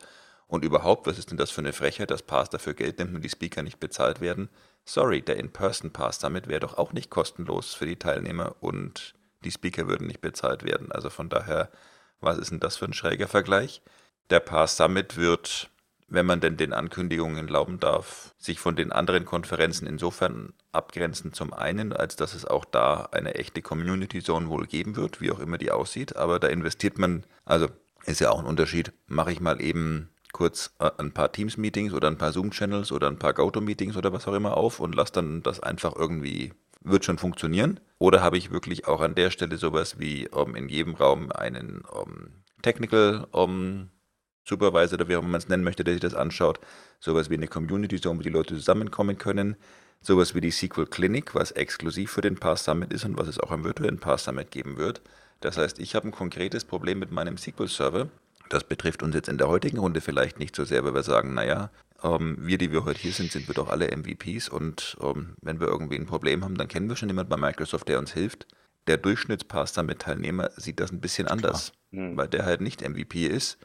Und 0.46 0.64
überhaupt, 0.64 1.06
was 1.06 1.16
ist 1.16 1.30
denn 1.30 1.38
das 1.38 1.52
für 1.52 1.60
eine 1.60 1.72
Frechheit, 1.72 2.10
dass 2.10 2.22
Pass 2.22 2.50
dafür 2.50 2.74
Geld 2.74 2.98
nimmt 2.98 3.14
und 3.14 3.22
die 3.22 3.28
Speaker 3.28 3.62
nicht 3.62 3.78
bezahlt 3.78 4.20
werden? 4.20 4.48
Sorry, 4.84 5.22
der 5.22 5.36
In-Person-Pass 5.36 6.18
damit 6.18 6.48
wäre 6.48 6.60
doch 6.60 6.76
auch 6.76 6.92
nicht 6.92 7.08
kostenlos 7.08 7.74
für 7.74 7.86
die 7.86 7.96
Teilnehmer 7.96 8.56
und 8.60 9.14
die 9.44 9.52
Speaker 9.52 9.86
würden 9.86 10.08
nicht 10.08 10.20
bezahlt 10.20 10.64
werden. 10.64 10.90
Also 10.90 11.08
von 11.08 11.28
daher, 11.28 11.70
was 12.20 12.36
ist 12.36 12.50
denn 12.50 12.60
das 12.60 12.76
für 12.76 12.86
ein 12.86 12.92
schräger 12.92 13.28
Vergleich? 13.28 13.80
Der 14.30 14.40
Pass 14.40 14.76
Summit 14.76 15.16
wird, 15.16 15.70
wenn 16.08 16.26
man 16.26 16.40
denn 16.40 16.56
den 16.56 16.72
Ankündigungen 16.72 17.46
glauben 17.46 17.78
darf, 17.78 18.34
sich 18.36 18.58
von 18.58 18.74
den 18.74 18.90
anderen 18.90 19.24
Konferenzen 19.24 19.86
insofern 19.86 20.52
abgrenzen. 20.72 21.32
Zum 21.32 21.52
einen, 21.52 21.92
als 21.92 22.16
dass 22.16 22.34
es 22.34 22.44
auch 22.44 22.64
da 22.64 23.08
eine 23.12 23.34
echte 23.34 23.62
Community 23.62 24.22
Zone 24.22 24.48
wohl 24.48 24.66
geben 24.66 24.96
wird, 24.96 25.20
wie 25.20 25.30
auch 25.30 25.40
immer 25.40 25.58
die 25.58 25.70
aussieht. 25.70 26.16
Aber 26.16 26.38
da 26.38 26.48
investiert 26.48 26.98
man, 26.98 27.24
also 27.44 27.68
ist 28.06 28.20
ja 28.20 28.30
auch 28.30 28.38
ein 28.38 28.46
Unterschied, 28.46 28.92
mache 29.06 29.32
ich 29.32 29.40
mal 29.40 29.60
eben 29.60 30.08
kurz 30.32 30.74
äh, 30.78 30.90
ein 30.98 31.12
paar 31.12 31.32
Teams-Meetings 31.32 31.92
oder 31.92 32.08
ein 32.08 32.18
paar 32.18 32.32
Zoom-Channels 32.32 32.92
oder 32.92 33.08
ein 33.08 33.18
paar 33.18 33.34
GoTo-Meetings 33.34 33.96
oder 33.96 34.12
was 34.12 34.26
auch 34.28 34.34
immer 34.34 34.56
auf 34.56 34.80
und 34.80 34.94
lasse 34.94 35.12
dann 35.12 35.42
das 35.42 35.60
einfach 35.60 35.94
irgendwie, 35.96 36.52
wird 36.82 37.04
schon 37.04 37.18
funktionieren. 37.18 37.80
Oder 37.98 38.22
habe 38.22 38.38
ich 38.38 38.50
wirklich 38.50 38.86
auch 38.86 39.00
an 39.00 39.14
der 39.14 39.30
Stelle 39.30 39.56
sowas 39.56 39.98
wie 39.98 40.28
um, 40.28 40.54
in 40.54 40.68
jedem 40.68 40.94
Raum 40.94 41.30
einen 41.32 41.82
um, 41.82 42.28
Technical 42.62 43.26
um, 43.32 43.90
Supervisor 44.44 44.94
oder 44.94 45.08
wie 45.08 45.16
auch 45.16 45.20
immer 45.20 45.30
man 45.30 45.40
es 45.40 45.48
nennen 45.48 45.64
möchte, 45.64 45.84
der 45.84 45.94
sich 45.94 46.00
das 46.00 46.14
anschaut. 46.14 46.60
Sowas 46.98 47.30
wie 47.30 47.34
eine 47.34 47.48
Community 47.48 48.00
Zone, 48.00 48.18
wo 48.18 48.22
die 48.22 48.30
Leute 48.30 48.54
zusammenkommen 48.54 49.18
können. 49.18 49.56
Sowas 50.02 50.34
wie 50.34 50.40
die 50.40 50.50
SQL 50.50 50.86
Clinic, 50.86 51.34
was 51.34 51.52
exklusiv 51.52 52.10
für 52.10 52.22
den 52.22 52.36
Pass 52.36 52.64
Summit 52.64 52.92
ist 52.92 53.04
und 53.04 53.18
was 53.18 53.28
es 53.28 53.38
auch 53.38 53.52
im 53.52 53.64
virtuellen 53.64 53.98
Pass 53.98 54.24
Summit 54.24 54.50
geben 54.50 54.76
wird. 54.76 55.02
Das 55.40 55.56
heißt, 55.56 55.78
ich 55.78 55.94
habe 55.94 56.08
ein 56.08 56.12
konkretes 56.12 56.64
Problem 56.64 56.98
mit 56.98 57.10
meinem 57.10 57.36
SQL-Server 57.36 58.08
das 58.50 58.64
betrifft 58.64 59.02
uns 59.02 59.14
jetzt 59.14 59.28
in 59.28 59.38
der 59.38 59.48
heutigen 59.48 59.78
Runde 59.78 60.00
vielleicht 60.00 60.38
nicht 60.38 60.54
so 60.54 60.64
sehr, 60.64 60.84
weil 60.84 60.94
wir 60.94 61.04
sagen, 61.04 61.34
naja, 61.34 61.70
ähm, 62.02 62.36
wir, 62.40 62.58
die 62.58 62.72
wir 62.72 62.84
heute 62.84 62.98
hier 62.98 63.12
sind, 63.12 63.32
sind 63.32 63.48
wir 63.48 63.54
doch 63.54 63.68
alle 63.68 63.96
MVPs 63.96 64.48
und 64.48 64.96
ähm, 65.00 65.34
wenn 65.40 65.60
wir 65.60 65.68
irgendwie 65.68 65.96
ein 65.96 66.06
Problem 66.06 66.44
haben, 66.44 66.58
dann 66.58 66.68
kennen 66.68 66.88
wir 66.88 66.96
schon 66.96 67.08
jemanden 67.08 67.30
bei 67.30 67.36
Microsoft, 67.36 67.88
der 67.88 67.98
uns 67.98 68.12
hilft. 68.12 68.46
Der 68.88 68.96
Durchschnittspass 68.96 69.76
mit 69.82 70.00
Teilnehmer 70.00 70.50
sieht 70.56 70.80
das 70.80 70.90
ein 70.90 71.00
bisschen 71.00 71.28
anders, 71.28 71.72
mhm. 71.92 72.16
weil 72.16 72.28
der 72.28 72.44
halt 72.44 72.60
nicht 72.60 72.86
MVP 72.86 73.26
ist 73.26 73.58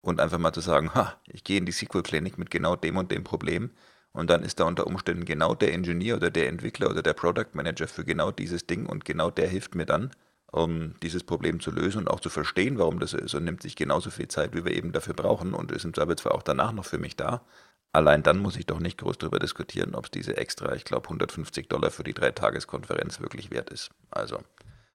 und 0.00 0.20
einfach 0.20 0.38
mal 0.38 0.52
zu 0.52 0.60
sagen, 0.60 0.94
ha, 0.94 1.20
ich 1.28 1.44
gehe 1.44 1.58
in 1.58 1.66
die 1.66 1.72
SQL-Klinik 1.72 2.38
mit 2.38 2.50
genau 2.50 2.76
dem 2.76 2.96
und 2.96 3.12
dem 3.12 3.24
Problem 3.24 3.70
und 4.12 4.30
dann 4.30 4.42
ist 4.42 4.60
da 4.60 4.64
unter 4.64 4.86
Umständen 4.86 5.24
genau 5.24 5.54
der 5.54 5.72
Ingenieur 5.72 6.16
oder 6.16 6.30
der 6.30 6.48
Entwickler 6.48 6.90
oder 6.90 7.02
der 7.02 7.14
Product 7.14 7.54
Manager 7.54 7.88
für 7.88 8.04
genau 8.04 8.30
dieses 8.30 8.66
Ding 8.66 8.86
und 8.86 9.04
genau 9.04 9.30
der 9.30 9.48
hilft 9.48 9.74
mir 9.74 9.86
dann 9.86 10.10
um 10.52 10.94
dieses 11.02 11.24
Problem 11.24 11.60
zu 11.60 11.70
lösen 11.70 12.02
und 12.02 12.08
auch 12.08 12.20
zu 12.20 12.28
verstehen, 12.28 12.78
warum 12.78 12.98
das 12.98 13.12
ist 13.12 13.34
und 13.34 13.44
nimmt 13.44 13.62
sich 13.62 13.76
genauso 13.76 14.10
viel 14.10 14.28
Zeit, 14.28 14.54
wie 14.54 14.64
wir 14.64 14.72
eben 14.72 14.92
dafür 14.92 15.14
brauchen 15.14 15.54
und 15.54 15.70
ist 15.72 15.84
im 15.84 15.94
Zweifelsfall 15.94 16.32
auch 16.32 16.42
danach 16.42 16.72
noch 16.72 16.84
für 16.84 16.98
mich 16.98 17.16
da. 17.16 17.42
Allein 17.92 18.22
dann 18.22 18.38
muss 18.38 18.56
ich 18.56 18.66
doch 18.66 18.80
nicht 18.80 18.98
groß 18.98 19.18
darüber 19.18 19.38
diskutieren, 19.38 19.94
ob 19.94 20.06
es 20.06 20.10
diese 20.10 20.36
extra, 20.36 20.74
ich 20.74 20.84
glaube, 20.84 21.04
150 21.08 21.68
Dollar 21.68 21.90
für 21.90 22.04
die 22.04 22.14
Dreitageskonferenz 22.14 23.20
wirklich 23.20 23.50
wert 23.50 23.70
ist. 23.70 23.90
Also 24.10 24.38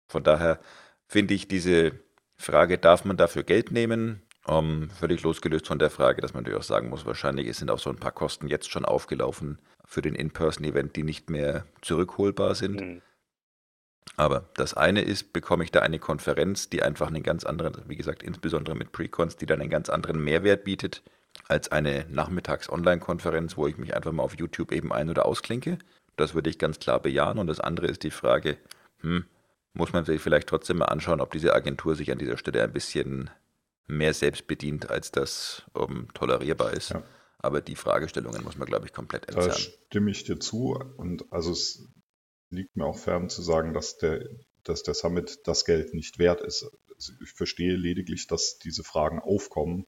von 0.07 0.23
daher 0.23 0.61
finde 1.09 1.35
ich 1.35 1.49
diese 1.49 1.93
Frage, 2.37 2.79
darf 2.79 3.05
man 3.05 3.17
dafür 3.17 3.43
Geld 3.43 3.71
nehmen? 3.71 4.23
Um, 4.47 4.91
völlig 4.91 5.23
losgelöst 5.23 5.67
von 5.67 5.79
der 5.79 5.89
Frage, 5.89 6.21
dass 6.21 6.35
man 6.35 6.43
natürlich 6.43 6.61
auch 6.61 6.65
sagen 6.65 6.91
muss, 6.91 7.07
wahrscheinlich 7.07 7.57
sind 7.57 7.71
auch 7.71 7.79
so 7.79 7.89
ein 7.89 7.97
paar 7.97 8.13
Kosten 8.13 8.47
jetzt 8.47 8.71
schon 8.71 8.85
aufgelaufen 8.85 9.59
für 9.87 10.03
den 10.03 10.15
In-Person-Event, 10.15 10.97
die 10.97 11.03
nicht 11.03 11.31
mehr 11.31 11.65
zurückholbar 11.81 12.55
sind. 12.55 12.81
Mhm. 12.81 13.03
Aber 14.17 14.49
das 14.55 14.75
eine 14.75 15.01
ist, 15.01 15.33
bekomme 15.33 15.65
ich 15.65 15.71
da 15.73 15.81
eine 15.81 15.99
Konferenz, 15.99 16.69
die 16.69 16.83
einfach 16.83 17.09
einen 17.09 17.23
ganz 17.23 17.45
anderen, 17.45 17.83
wie 17.89 17.97
gesagt, 17.97 18.23
insbesondere 18.23 18.77
mit 18.77 18.93
Precons, 18.93 19.37
die 19.37 19.47
dann 19.47 19.63
einen 19.63 19.71
ganz 19.71 19.89
anderen 19.89 20.23
Mehrwert 20.23 20.65
bietet, 20.65 21.03
als 21.49 21.73
eine 21.73 22.05
Nachmittags-Online-Konferenz, 22.11 23.57
wo 23.57 23.67
ich 23.67 23.79
mich 23.79 23.97
einfach 23.97 24.13
mal 24.13 24.23
auf 24.23 24.39
YouTube 24.39 24.73
eben 24.73 24.93
ein- 24.93 25.11
oder 25.11 25.27
ausklinke. 25.27 25.79
Das 26.17 26.35
würde 26.35 26.51
ich 26.51 26.59
ganz 26.59 26.79
klar 26.79 27.01
bejahen. 27.01 27.39
Und 27.39 27.49
das 27.49 27.61
andere 27.61 27.87
ist 27.87 28.03
die 28.03 28.11
Frage, 28.11 28.59
hm, 29.01 29.25
muss 29.73 29.93
man 29.93 30.05
sich 30.05 30.21
vielleicht 30.21 30.49
trotzdem 30.49 30.79
mal 30.79 30.87
anschauen, 30.87 31.21
ob 31.21 31.33
diese 31.33 31.55
Agentur 31.55 31.97
sich 31.97 32.13
an 32.13 32.19
dieser 32.19 32.37
Stelle 32.37 32.63
ein 32.63 32.73
bisschen 32.73 33.31
mehr 33.87 34.15
selbst 34.15 34.47
bedient, 34.47 34.91
als 34.91 35.11
das 35.11 35.65
um, 35.75 36.13
tolerierbar 36.15 36.73
ist. 36.73 36.91
Ja. 36.91 37.03
Aber 37.39 37.61
die 37.61 37.77
Fragestellungen 37.77 38.43
muss 38.43 38.57
man, 38.57 38.67
glaube 38.67 38.87
ich, 38.87 38.93
komplett 38.93 39.29
entzerren. 39.29 39.49
Da 39.49 39.55
stimme 39.55 40.11
ich 40.11 40.25
dir 40.25 40.41
zu. 40.41 40.79
Und 40.97 41.31
also 41.31 41.53
es 41.53 41.87
liegt 42.51 42.75
mir 42.77 42.87
auch 42.87 42.99
fern 42.99 43.29
zu 43.29 43.43
sagen, 43.43 43.75
dass 43.75 43.99
der, 43.99 44.27
dass 44.63 44.83
der 44.83 44.95
Summit 44.95 45.41
das 45.45 45.65
Geld 45.65 45.93
nicht 45.93 46.19
wert 46.19 46.41
ist. 46.41 46.67
Also 46.95 47.13
ich 47.23 47.33
verstehe 47.33 47.77
lediglich, 47.77 48.27
dass 48.27 48.59
diese 48.59 48.83
Fragen 48.83 49.19
aufkommen, 49.19 49.85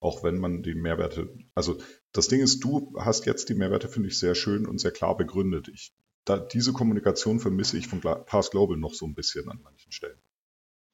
auch 0.00 0.22
wenn 0.22 0.38
man 0.38 0.62
die 0.62 0.74
Mehrwerte, 0.74 1.34
also 1.54 1.78
das 2.12 2.28
Ding 2.28 2.40
ist, 2.40 2.60
du 2.64 2.94
hast 2.98 3.26
jetzt 3.26 3.48
die 3.48 3.54
Mehrwerte, 3.54 3.88
finde 3.88 4.08
ich, 4.08 4.18
sehr 4.18 4.34
schön 4.34 4.66
und 4.66 4.78
sehr 4.78 4.92
klar 4.92 5.16
begründet. 5.16 5.68
Ich, 5.68 5.92
da, 6.24 6.38
diese 6.38 6.72
Kommunikation 6.72 7.40
vermisse 7.40 7.76
ich 7.76 7.88
von 7.88 8.00
Pass 8.00 8.50
Global 8.50 8.76
noch 8.76 8.94
so 8.94 9.06
ein 9.06 9.14
bisschen 9.14 9.50
an 9.50 9.60
manchen 9.62 9.92
Stellen. 9.92 10.20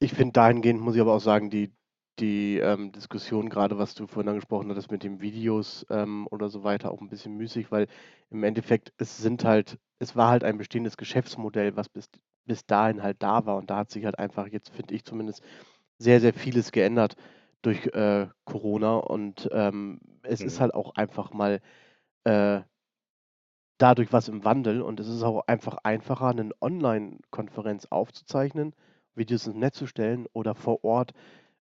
Ich 0.00 0.14
finde 0.14 0.32
dahingehend, 0.32 0.80
muss 0.80 0.94
ich 0.94 1.00
aber 1.00 1.14
auch 1.14 1.20
sagen, 1.20 1.50
die, 1.50 1.72
die 2.18 2.58
ähm, 2.58 2.92
Diskussion, 2.92 3.48
gerade 3.48 3.78
was 3.78 3.94
du 3.94 4.06
vorhin 4.06 4.28
angesprochen 4.28 4.70
hattest 4.70 4.90
mit 4.90 5.02
den 5.02 5.20
Videos 5.20 5.86
ähm, 5.90 6.26
oder 6.30 6.48
so 6.48 6.62
weiter, 6.62 6.90
auch 6.90 7.00
ein 7.00 7.08
bisschen 7.08 7.36
müßig, 7.36 7.70
weil 7.72 7.86
im 8.30 8.44
Endeffekt 8.44 8.92
es 8.98 9.18
sind 9.18 9.44
halt, 9.44 9.78
es 9.98 10.14
war 10.14 10.28
halt 10.28 10.44
ein 10.44 10.58
bestehendes 10.58 10.96
Geschäftsmodell, 10.96 11.76
was 11.76 11.88
bis, 11.88 12.10
bis 12.44 12.66
dahin 12.66 13.02
halt 13.02 13.22
da 13.22 13.46
war. 13.46 13.56
Und 13.56 13.70
da 13.70 13.78
hat 13.78 13.90
sich 13.90 14.04
halt 14.04 14.18
einfach 14.18 14.46
jetzt, 14.48 14.70
finde 14.70 14.94
ich 14.94 15.04
zumindest, 15.04 15.42
sehr, 15.98 16.20
sehr 16.20 16.34
vieles 16.34 16.72
geändert 16.72 17.16
durch 17.62 17.86
äh, 17.94 18.26
Corona. 18.44 18.96
Und 18.96 19.48
ähm, 19.52 20.00
es 20.22 20.40
mhm. 20.40 20.46
ist 20.46 20.60
halt 20.60 20.74
auch 20.74 20.94
einfach 20.96 21.32
mal 21.32 21.60
äh, 22.24 22.60
dadurch 23.78 24.12
was 24.12 24.28
im 24.28 24.44
Wandel. 24.44 24.82
Und 24.82 25.00
es 25.00 25.08
ist 25.08 25.22
auch 25.22 25.46
einfach 25.46 25.78
einfacher, 25.82 26.28
eine 26.28 26.50
Online-Konferenz 26.60 27.86
aufzuzeichnen, 27.86 28.74
Videos 29.14 29.46
ins 29.46 29.56
Netz 29.56 29.78
zu 29.78 29.86
stellen 29.86 30.26
oder 30.32 30.54
vor 30.54 30.84
Ort 30.84 31.12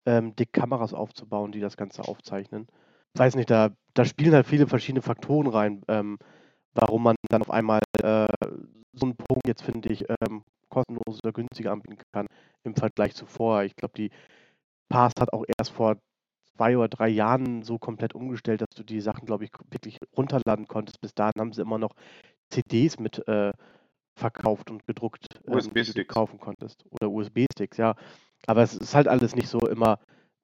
ähm, 0.09 0.35
dick 0.35 0.53
Kameras 0.53 0.95
aufzubauen, 0.95 1.51
die 1.51 1.59
das 1.59 1.77
Ganze 1.77 2.01
aufzeichnen. 2.01 2.67
Weiß 3.15 3.35
nicht, 3.35 3.49
da, 3.49 3.69
da 3.93 4.05
spielen 4.05 4.33
halt 4.33 4.47
viele 4.47 4.65
verschiedene 4.65 5.03
Faktoren 5.03 5.47
rein, 5.47 5.83
ähm, 5.87 6.17
warum 6.73 7.03
man 7.03 7.15
dann 7.29 7.41
auf 7.41 7.51
einmal 7.51 7.79
äh, 8.01 8.27
so 8.93 9.05
einen 9.05 9.15
Punkt 9.15 9.47
jetzt, 9.47 9.61
finde 9.61 9.89
ich, 9.89 10.05
ähm, 10.09 10.43
kostenlos 10.69 11.19
oder 11.23 11.31
günstiger 11.31 11.71
anbieten 11.71 12.01
kann 12.11 12.25
im 12.63 12.75
Vergleich 12.75 13.13
zu 13.13 13.27
vorher. 13.27 13.65
Ich 13.65 13.75
glaube, 13.75 13.93
die 13.95 14.09
Pass 14.89 15.13
hat 15.19 15.31
auch 15.31 15.45
erst 15.59 15.71
vor 15.71 15.97
zwei 16.55 16.75
oder 16.75 16.87
drei 16.87 17.07
Jahren 17.07 17.61
so 17.61 17.77
komplett 17.77 18.15
umgestellt, 18.15 18.61
dass 18.61 18.75
du 18.75 18.83
die 18.83 19.01
Sachen, 19.01 19.27
glaube 19.27 19.43
ich, 19.45 19.51
wirklich 19.69 19.99
runterladen 20.17 20.67
konntest. 20.67 20.99
Bis 21.01 21.13
dahin 21.13 21.39
haben 21.39 21.53
sie 21.53 21.61
immer 21.61 21.77
noch 21.77 21.93
CDs 22.49 22.97
mit 22.97 23.27
äh, 23.27 23.51
verkauft 24.15 24.71
und 24.71 24.85
gedruckt, 24.87 25.25
ähm, 25.47 25.53
die 25.73 25.93
du 25.93 26.05
kaufen 26.05 26.39
konntest. 26.39 26.83
Oder 26.89 27.09
USB-Sticks, 27.11 27.77
ja. 27.77 27.95
Aber 28.47 28.63
es 28.63 28.75
ist 28.75 28.95
halt 28.95 29.07
alles 29.07 29.35
nicht 29.35 29.49
so 29.49 29.59
immer 29.59 29.99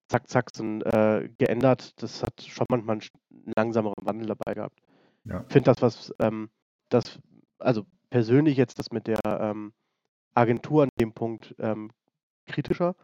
zack, 0.07 0.27
zack, 0.29 0.49
so, 0.53 0.63
äh, 0.63 1.29
geändert. 1.37 2.01
Das 2.01 2.23
hat 2.23 2.41
schon 2.41 2.65
manchmal 2.69 2.99
einen 3.31 3.53
langsameren 3.55 3.95
Wandel 4.03 4.27
dabei 4.27 4.53
gehabt. 4.53 4.79
Ja. 5.25 5.43
Ich 5.47 5.53
finde 5.53 5.71
das, 5.71 5.81
was 5.81 6.13
ähm, 6.19 6.49
das, 6.89 7.19
also 7.59 7.85
persönlich 8.09 8.57
jetzt 8.57 8.79
das 8.79 8.91
mit 8.91 9.07
der 9.07 9.19
ähm, 9.25 9.73
Agentur 10.33 10.83
an 10.83 10.89
dem 10.99 11.13
Punkt 11.13 11.55
ähm, 11.59 11.91
kritischer, 12.45 12.95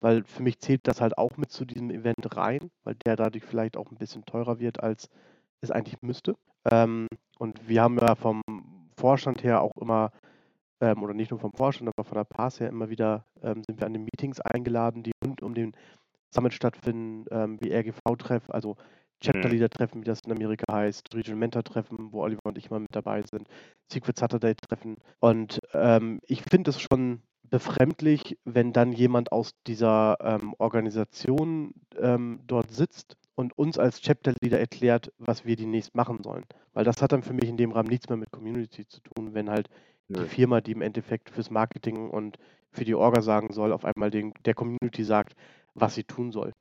weil 0.00 0.24
für 0.24 0.42
mich 0.42 0.60
zählt 0.60 0.86
das 0.86 1.00
halt 1.00 1.18
auch 1.18 1.36
mit 1.36 1.50
zu 1.50 1.64
diesem 1.64 1.90
Event 1.90 2.36
rein, 2.36 2.70
weil 2.84 2.94
der 3.06 3.16
dadurch 3.16 3.44
vielleicht 3.44 3.76
auch 3.76 3.90
ein 3.90 3.98
bisschen 3.98 4.24
teurer 4.24 4.58
wird, 4.58 4.82
als 4.82 5.08
es 5.60 5.70
eigentlich 5.70 6.00
müsste. 6.02 6.36
Ähm, 6.70 7.08
und 7.38 7.68
wir 7.68 7.82
haben 7.82 7.98
ja 7.98 8.14
vom 8.14 8.42
Vorstand 8.96 9.42
her 9.42 9.60
auch 9.60 9.76
immer 9.80 10.12
ähm, 10.80 11.02
oder 11.02 11.14
nicht 11.14 11.30
nur 11.30 11.40
vom 11.40 11.52
Vorstand, 11.52 11.90
aber 11.94 12.04
von 12.04 12.16
der 12.16 12.24
PAS 12.24 12.60
her 12.60 12.68
immer 12.68 12.90
wieder 12.90 13.26
ähm, 13.42 13.62
sind 13.64 13.80
wir 13.80 13.86
an 13.86 13.94
den 13.94 14.04
Meetings 14.04 14.40
eingeladen, 14.40 15.02
die 15.02 15.12
rund 15.24 15.42
um 15.42 15.54
den 15.54 15.72
Summit 16.30 16.52
stattfinden, 16.52 17.24
ähm, 17.30 17.58
wie 17.60 17.72
RGV-Treff, 17.72 18.50
also 18.50 18.76
Chapter 19.20 19.48
Leader 19.48 19.68
Treffen, 19.68 20.00
wie 20.00 20.04
das 20.06 20.20
in 20.20 20.32
Amerika 20.32 20.72
heißt, 20.72 21.12
Regional 21.14 21.40
Mentor 21.40 21.64
Treffen, 21.64 22.12
wo 22.12 22.22
Oliver 22.22 22.40
und 22.44 22.56
ich 22.56 22.66
immer 22.66 22.78
mit 22.78 22.94
dabei 22.94 23.22
sind, 23.22 23.48
Secret 23.90 24.16
Saturday 24.16 24.54
Treffen. 24.54 24.96
Und 25.18 25.58
ähm, 25.72 26.20
ich 26.26 26.42
finde 26.42 26.70
es 26.70 26.80
schon 26.80 27.22
befremdlich, 27.42 28.38
wenn 28.44 28.72
dann 28.72 28.92
jemand 28.92 29.32
aus 29.32 29.52
dieser 29.66 30.18
ähm, 30.20 30.54
Organisation 30.58 31.74
ähm, 31.98 32.40
dort 32.46 32.70
sitzt 32.70 33.16
und 33.34 33.56
uns 33.58 33.78
als 33.78 34.00
Chapter 34.00 34.34
Leader 34.40 34.60
erklärt, 34.60 35.12
was 35.18 35.44
wir 35.44 35.56
demnächst 35.56 35.94
machen 35.94 36.22
sollen. 36.22 36.44
Weil 36.72 36.84
das 36.84 37.02
hat 37.02 37.12
dann 37.12 37.22
für 37.22 37.32
mich 37.32 37.48
in 37.48 37.56
dem 37.56 37.72
Rahmen 37.72 37.88
nichts 37.88 38.08
mehr 38.08 38.18
mit 38.18 38.30
Community 38.30 38.86
zu 38.86 39.00
tun, 39.00 39.34
wenn 39.34 39.50
halt 39.50 39.68
die 40.08 40.24
Firma, 40.26 40.60
die 40.60 40.72
im 40.72 40.82
Endeffekt 40.82 41.30
fürs 41.30 41.50
Marketing 41.50 42.10
und 42.10 42.38
für 42.70 42.84
die 42.84 42.94
Orga 42.94 43.22
sagen 43.22 43.52
soll, 43.52 43.72
auf 43.72 43.84
einmal 43.84 44.10
den, 44.10 44.32
der 44.44 44.54
Community 44.54 45.04
sagt, 45.04 45.34
was 45.74 45.94
sie 45.94 46.04
tun 46.04 46.32
soll. 46.32 46.52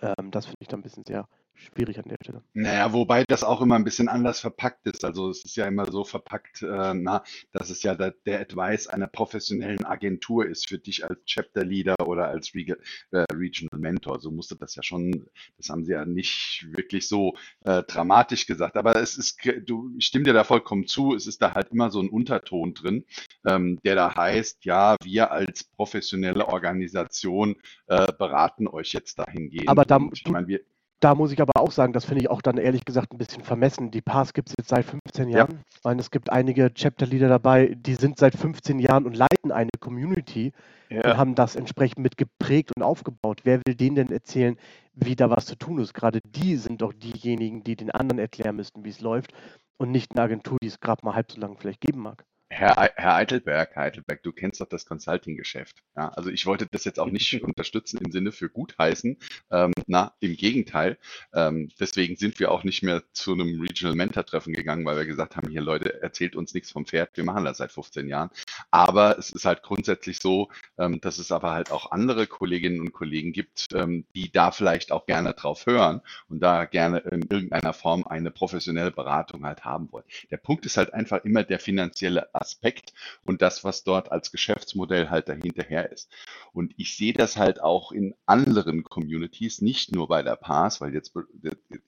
Ähm, 0.00 0.30
das 0.30 0.46
finde 0.46 0.58
ich 0.60 0.68
dann 0.68 0.80
ein 0.80 0.82
bisschen 0.82 1.04
sehr 1.04 1.28
schwierig 1.58 1.98
an 1.98 2.04
der 2.08 2.16
Stelle. 2.22 2.42
Naja, 2.54 2.92
wobei 2.92 3.24
das 3.26 3.44
auch 3.44 3.60
immer 3.60 3.76
ein 3.76 3.84
bisschen 3.84 4.08
anders 4.08 4.40
verpackt 4.40 4.86
ist. 4.86 5.04
Also 5.04 5.30
es 5.30 5.44
ist 5.44 5.56
ja 5.56 5.66
immer 5.66 5.90
so 5.90 6.04
verpackt, 6.04 6.62
äh, 6.62 6.94
na, 6.94 7.22
dass 7.52 7.70
es 7.70 7.82
ja 7.82 7.94
der, 7.94 8.14
der 8.26 8.40
Advice 8.40 8.86
einer 8.86 9.06
professionellen 9.06 9.84
Agentur 9.84 10.46
ist 10.46 10.68
für 10.68 10.78
dich 10.78 11.04
als 11.08 11.24
Chapter 11.24 11.64
Leader 11.64 11.96
oder 12.06 12.28
als 12.28 12.54
Reg 12.54 12.76
äh, 13.10 13.24
Regional 13.32 13.78
Mentor. 13.78 14.20
So 14.20 14.30
musste 14.30 14.56
das 14.56 14.74
ja 14.74 14.82
schon, 14.82 15.26
das 15.56 15.68
haben 15.68 15.84
sie 15.84 15.92
ja 15.92 16.04
nicht 16.04 16.66
wirklich 16.70 17.08
so 17.08 17.36
äh, 17.64 17.82
dramatisch 17.82 18.46
gesagt. 18.46 18.76
Aber 18.76 18.96
es 18.96 19.16
ist, 19.16 19.38
du, 19.66 19.92
ich 19.96 20.06
stimme 20.06 20.24
dir 20.24 20.32
da 20.32 20.44
vollkommen 20.44 20.86
zu, 20.86 21.14
es 21.14 21.26
ist 21.26 21.42
da 21.42 21.54
halt 21.54 21.70
immer 21.70 21.90
so 21.90 22.00
ein 22.00 22.08
Unterton 22.08 22.74
drin, 22.74 23.04
ähm, 23.46 23.78
der 23.84 23.94
da 23.94 24.14
heißt, 24.14 24.64
ja, 24.64 24.96
wir 25.02 25.30
als 25.30 25.64
professionelle 25.64 26.48
Organisation 26.48 27.56
äh, 27.86 28.12
beraten 28.12 28.66
euch 28.68 28.92
jetzt 28.92 29.18
dahingehend. 29.18 29.68
Aber 29.68 29.84
da, 29.84 30.00
ich 30.12 30.26
meine, 30.28 30.48
wir, 30.48 30.60
Da 31.00 31.14
muss 31.14 31.30
ich 31.30 31.40
aber 31.40 31.60
auch 31.60 31.70
sagen, 31.70 31.92
das 31.92 32.04
finde 32.04 32.22
ich 32.22 32.30
auch 32.30 32.42
dann 32.42 32.56
ehrlich 32.58 32.84
gesagt 32.84 33.12
ein 33.12 33.18
bisschen 33.18 33.44
vermessen. 33.44 33.90
Die 33.90 34.00
Pass 34.00 34.32
gibt 34.32 34.48
es 34.48 34.54
jetzt 34.58 34.68
seit 34.68 34.84
15 34.84 35.28
Ja. 35.28 35.38
Jahren. 35.38 35.60
Und 35.84 36.00
es 36.00 36.10
gibt 36.10 36.30
einige 36.30 36.74
Chapter-Leader 36.74 37.28
dabei, 37.28 37.74
die 37.76 37.94
sind 37.94 38.18
seit 38.18 38.34
15 38.34 38.80
Jahren 38.80 39.06
und 39.06 39.16
leiten 39.16 39.52
eine 39.52 39.70
Community 39.78 40.52
und 40.90 40.96
ja, 41.04 41.16
haben 41.16 41.34
das 41.36 41.54
entsprechend 41.54 41.98
mit 42.00 42.16
geprägt 42.16 42.72
und 42.76 42.82
aufgebaut. 42.82 43.42
Wer 43.44 43.60
will 43.64 43.74
denen 43.76 43.94
denn 43.96 44.10
erzählen, 44.10 44.56
wie 44.94 45.14
da 45.14 45.30
was 45.30 45.46
zu 45.46 45.56
tun 45.56 45.78
ist? 45.78 45.94
Gerade 45.94 46.18
die 46.24 46.56
sind 46.56 46.82
doch 46.82 46.92
diejenigen, 46.92 47.62
die 47.62 47.76
den 47.76 47.90
anderen 47.92 48.18
erklären 48.18 48.56
müssten, 48.56 48.84
wie 48.84 48.90
es 48.90 49.00
läuft 49.00 49.32
und 49.76 49.92
nicht 49.92 50.12
eine 50.12 50.22
Agentur, 50.22 50.58
die 50.62 50.66
es 50.66 50.80
gerade 50.80 51.04
mal 51.04 51.14
halb 51.14 51.30
so 51.30 51.40
lange 51.40 51.56
vielleicht 51.56 51.80
geben 51.80 52.00
mag. 52.00 52.24
Herr, 52.50 52.90
Herr 52.96 53.14
Eitelberg, 53.14 53.74
Herr 53.74 53.82
Eitelberg, 53.84 54.22
du 54.22 54.32
kennst 54.32 54.60
doch 54.60 54.68
das 54.68 54.86
Consulting-Geschäft. 54.86 55.82
Ja, 55.94 56.08
also 56.08 56.30
ich 56.30 56.46
wollte 56.46 56.66
das 56.70 56.84
jetzt 56.84 56.98
auch 56.98 57.10
nicht 57.10 57.42
unterstützen 57.42 57.98
im 57.98 58.10
Sinne 58.10 58.32
für 58.32 58.48
gutheißen. 58.48 59.18
Ähm, 59.50 59.72
na, 59.86 60.14
im 60.20 60.34
Gegenteil. 60.34 60.96
Ähm, 61.34 61.68
deswegen 61.78 62.16
sind 62.16 62.40
wir 62.40 62.50
auch 62.50 62.64
nicht 62.64 62.82
mehr 62.82 63.02
zu 63.12 63.34
einem 63.34 63.60
Regional 63.60 63.96
Mentor-Treffen 63.96 64.54
gegangen, 64.54 64.86
weil 64.86 64.96
wir 64.96 65.04
gesagt 65.04 65.36
haben, 65.36 65.50
hier 65.50 65.60
Leute, 65.60 66.02
erzählt 66.02 66.36
uns 66.36 66.54
nichts 66.54 66.72
vom 66.72 66.86
Pferd. 66.86 67.10
Wir 67.14 67.24
machen 67.24 67.44
das 67.44 67.58
seit 67.58 67.70
15 67.70 68.08
Jahren. 68.08 68.30
Aber 68.70 69.18
es 69.18 69.30
ist 69.30 69.44
halt 69.44 69.62
grundsätzlich 69.62 70.18
so, 70.18 70.48
ähm, 70.78 71.00
dass 71.02 71.18
es 71.18 71.30
aber 71.30 71.52
halt 71.52 71.70
auch 71.70 71.90
andere 71.90 72.26
Kolleginnen 72.26 72.80
und 72.80 72.92
Kollegen 72.92 73.32
gibt, 73.32 73.66
ähm, 73.74 74.06
die 74.14 74.32
da 74.32 74.52
vielleicht 74.52 74.90
auch 74.90 75.04
gerne 75.04 75.34
drauf 75.34 75.66
hören 75.66 76.00
und 76.28 76.40
da 76.40 76.64
gerne 76.64 77.00
in 77.00 77.22
irgendeiner 77.22 77.74
Form 77.74 78.06
eine 78.06 78.30
professionelle 78.30 78.90
Beratung 78.90 79.44
halt 79.44 79.66
haben 79.66 79.92
wollen. 79.92 80.04
Der 80.30 80.38
Punkt 80.38 80.64
ist 80.64 80.78
halt 80.78 80.94
einfach 80.94 81.24
immer 81.24 81.44
der 81.44 81.58
finanzielle 81.58 82.28
Aspekt 82.40 82.92
und 83.24 83.42
das, 83.42 83.64
was 83.64 83.84
dort 83.84 84.12
als 84.12 84.32
Geschäftsmodell 84.32 85.10
halt 85.10 85.28
dahinterher 85.28 85.90
ist. 85.92 86.10
Und 86.52 86.74
ich 86.76 86.96
sehe 86.96 87.12
das 87.12 87.36
halt 87.36 87.60
auch 87.60 87.92
in 87.92 88.14
anderen 88.26 88.84
Communities, 88.84 89.60
nicht 89.60 89.94
nur 89.94 90.08
bei 90.08 90.22
der 90.22 90.36
Pass, 90.36 90.80
weil 90.80 90.94
jetzt, 90.94 91.14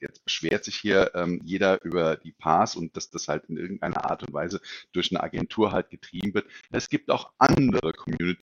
jetzt 0.01 0.25
beschwert 0.25 0.65
sich 0.65 0.77
hier 0.77 1.13
ähm, 1.15 1.41
jeder 1.45 1.83
über 1.85 2.17
die 2.17 2.33
Pass 2.33 2.77
und 2.77 2.97
dass 2.97 3.11
das 3.11 3.29
halt 3.29 3.47
in 3.47 3.57
irgendeiner 3.57 4.11
Art 4.11 4.23
und 4.23 4.33
Weise 4.33 4.61
durch 4.93 5.11
eine 5.11 5.23
Agentur 5.23 5.73
halt 5.73 5.91
getrieben 5.91 6.35
wird. 6.35 6.47
Es 6.71 6.89
gibt 6.89 7.11
auch 7.11 7.33
andere 7.39 7.93
Communities, 7.93 8.45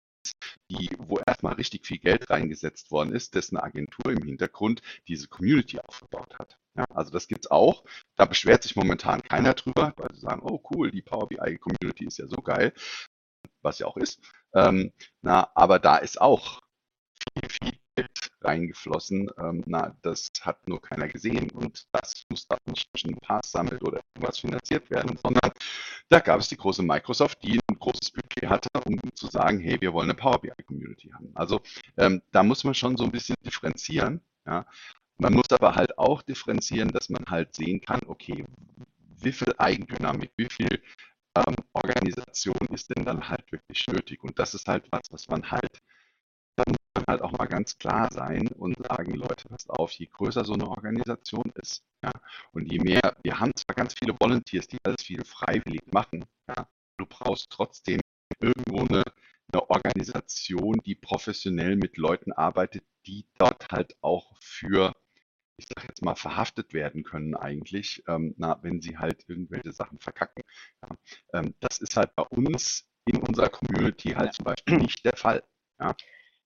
die, 0.70 0.90
wo 0.98 1.20
erstmal 1.26 1.54
richtig 1.54 1.86
viel 1.86 2.00
Geld 2.00 2.30
reingesetzt 2.30 2.92
worden 2.92 3.14
ist, 3.14 3.36
dessen 3.36 3.58
Agentur 3.58 4.12
im 4.12 4.24
Hintergrund 4.24 4.82
diese 5.08 5.28
Community 5.28 5.80
aufgebaut 5.80 6.36
hat. 6.40 6.58
Ja, 6.76 6.86
also 6.94 7.12
das 7.12 7.28
gibt's 7.28 7.50
auch. 7.50 7.84
Da 8.16 8.26
beschwert 8.26 8.64
sich 8.64 8.76
momentan 8.76 9.22
keiner 9.22 9.54
drüber, 9.54 9.94
weil 9.98 10.14
sie 10.14 10.22
sagen, 10.22 10.42
oh 10.44 10.62
cool, 10.72 10.92
die 10.92 11.02
Power 11.02 11.28
BI 11.28 11.58
Community 11.58 12.06
ist 12.06 12.18
ja 12.20 12.28
so 12.28 12.38
geil, 12.38 12.74
was 13.62 13.80
ja 13.80 13.88
auch 13.88 13.98
ist. 13.98 14.20
Ähm, 14.54 14.92
na, 15.22 15.50
aber 15.56 15.80
da 15.80 15.98
ist 15.98 16.20
auch 16.22 16.62
viel, 17.34 17.50
viel 17.50 17.80
Geld 17.96 18.32
reingeflossen. 18.42 19.30
Ähm, 19.40 19.64
na, 19.68 19.96
das 20.02 20.32
hat 20.42 20.68
nur 20.68 20.82
keiner 20.82 21.08
gesehen 21.08 21.50
und 21.52 21.88
das 21.92 22.26
muss 22.30 22.48
da 22.48 22.58
nicht 22.66 22.90
durch 22.94 23.06
einen 23.06 23.18
Pass 23.20 23.52
sammelt 23.52 23.82
oder 23.84 24.02
irgendwas 24.16 24.40
finanziert 24.40 24.90
werden, 24.90 25.18
sondern 25.24 25.52
da 26.10 26.20
gab 26.20 26.40
es 26.40 26.50
die 26.50 26.58
große 26.58 26.84
Microsoft, 26.84 27.42
die 27.44 27.60
ein 27.70 27.80
großes 27.80 28.12
Budget 28.12 28.50
hatte, 28.50 28.70
um 28.86 29.00
zu 29.16 29.28
sagen, 29.28 29.60
hey, 29.60 29.80
wir 29.82 29.94
wollen 29.94 30.10
eine 30.10 30.18
Power 30.20 30.40
BI 30.42 30.52
Community 30.66 31.10
haben. 31.14 31.32
Also 31.36 31.62
ähm, 31.98 32.22
da 32.32 32.44
muss 32.44 32.64
man 32.64 32.74
schon 32.76 32.98
so 32.98 33.06
ein 33.06 33.12
bisschen 33.12 33.36
differenzieren. 33.46 34.22
Ja. 34.46 34.66
Man 35.18 35.34
muss 35.34 35.50
aber 35.52 35.76
halt 35.76 35.98
auch 35.98 36.22
differenzieren, 36.22 36.90
dass 36.90 37.10
man 37.10 37.26
halt 37.30 37.56
sehen 37.56 37.82
kann, 37.82 38.02
okay, 38.08 38.46
wie 39.22 39.32
viel 39.32 39.54
Eigendynamik, 39.58 40.32
wie 40.38 40.50
viel 40.50 40.82
ähm, 41.36 41.56
Organisation 41.74 42.68
ist 42.72 42.90
denn 42.96 43.06
dann 43.06 43.28
halt 43.30 43.50
wirklich 43.52 43.88
nötig? 43.88 44.24
Und 44.24 44.38
das 44.40 44.54
ist 44.54 44.68
halt 44.68 44.88
was, 44.92 45.04
was 45.12 45.28
man 45.28 45.50
halt, 45.52 45.82
da 46.58 46.64
muss 46.68 46.78
man 46.96 47.06
halt 47.08 47.22
auch 47.22 47.32
mal 47.34 47.48
ganz 47.48 47.78
klar 47.78 48.10
sein 48.12 48.48
und 48.50 48.78
sagen, 48.88 49.14
Leute, 49.16 49.48
passt 49.50 49.70
auf, 49.70 49.92
je 49.94 50.08
größer 50.08 50.46
so 50.46 50.54
eine 50.54 50.68
Organisation 50.68 51.52
ist, 51.56 51.84
ja, 52.04 52.12
und 52.54 52.72
je 52.72 52.80
mehr, 52.80 53.16
wir 53.24 53.40
haben 53.40 53.52
zwar 53.56 53.76
ganz 53.76 53.94
viele 53.98 54.16
Volunteers, 54.20 54.68
die 54.68 54.78
alles 54.84 55.04
viel 55.04 55.24
freiwillig 55.26 55.82
machen, 55.92 56.26
ja, 56.48 56.68
du 56.98 57.06
brauchst 57.06 57.50
trotzdem 57.52 58.00
irgendwo 58.40 58.80
eine, 58.82 59.04
eine 59.52 59.70
Organisation, 59.70 60.78
die 60.86 60.96
professionell 60.96 61.76
mit 61.76 61.98
Leuten 61.98 62.32
arbeitet, 62.34 62.84
die 63.06 63.26
dort 63.38 63.72
halt 63.72 63.96
auch 64.02 64.34
für 64.42 64.94
ich 65.58 65.66
sage 65.68 65.88
jetzt 65.88 66.04
mal, 66.04 66.16
verhaftet 66.16 66.74
werden 66.74 67.04
können 67.04 67.36
eigentlich, 67.36 68.04
ähm, 68.08 68.34
na, 68.38 68.60
wenn 68.62 68.82
sie 68.82 68.98
halt 68.98 69.24
irgendwelche 69.28 69.72
Sachen 69.72 70.00
verkacken. 70.00 70.44
Ja. 70.82 70.90
Ähm, 71.40 71.54
das 71.60 71.80
ist 71.80 71.96
halt 71.96 72.16
bei 72.16 72.24
uns 72.24 72.88
in 73.06 73.18
unserer 73.22 73.50
Community 73.50 74.10
halt 74.10 74.34
zum 74.34 74.46
Beispiel 74.46 74.78
nicht 74.78 75.06
der 75.06 75.16
Fall. 75.16 75.44
Ja. 75.80 75.96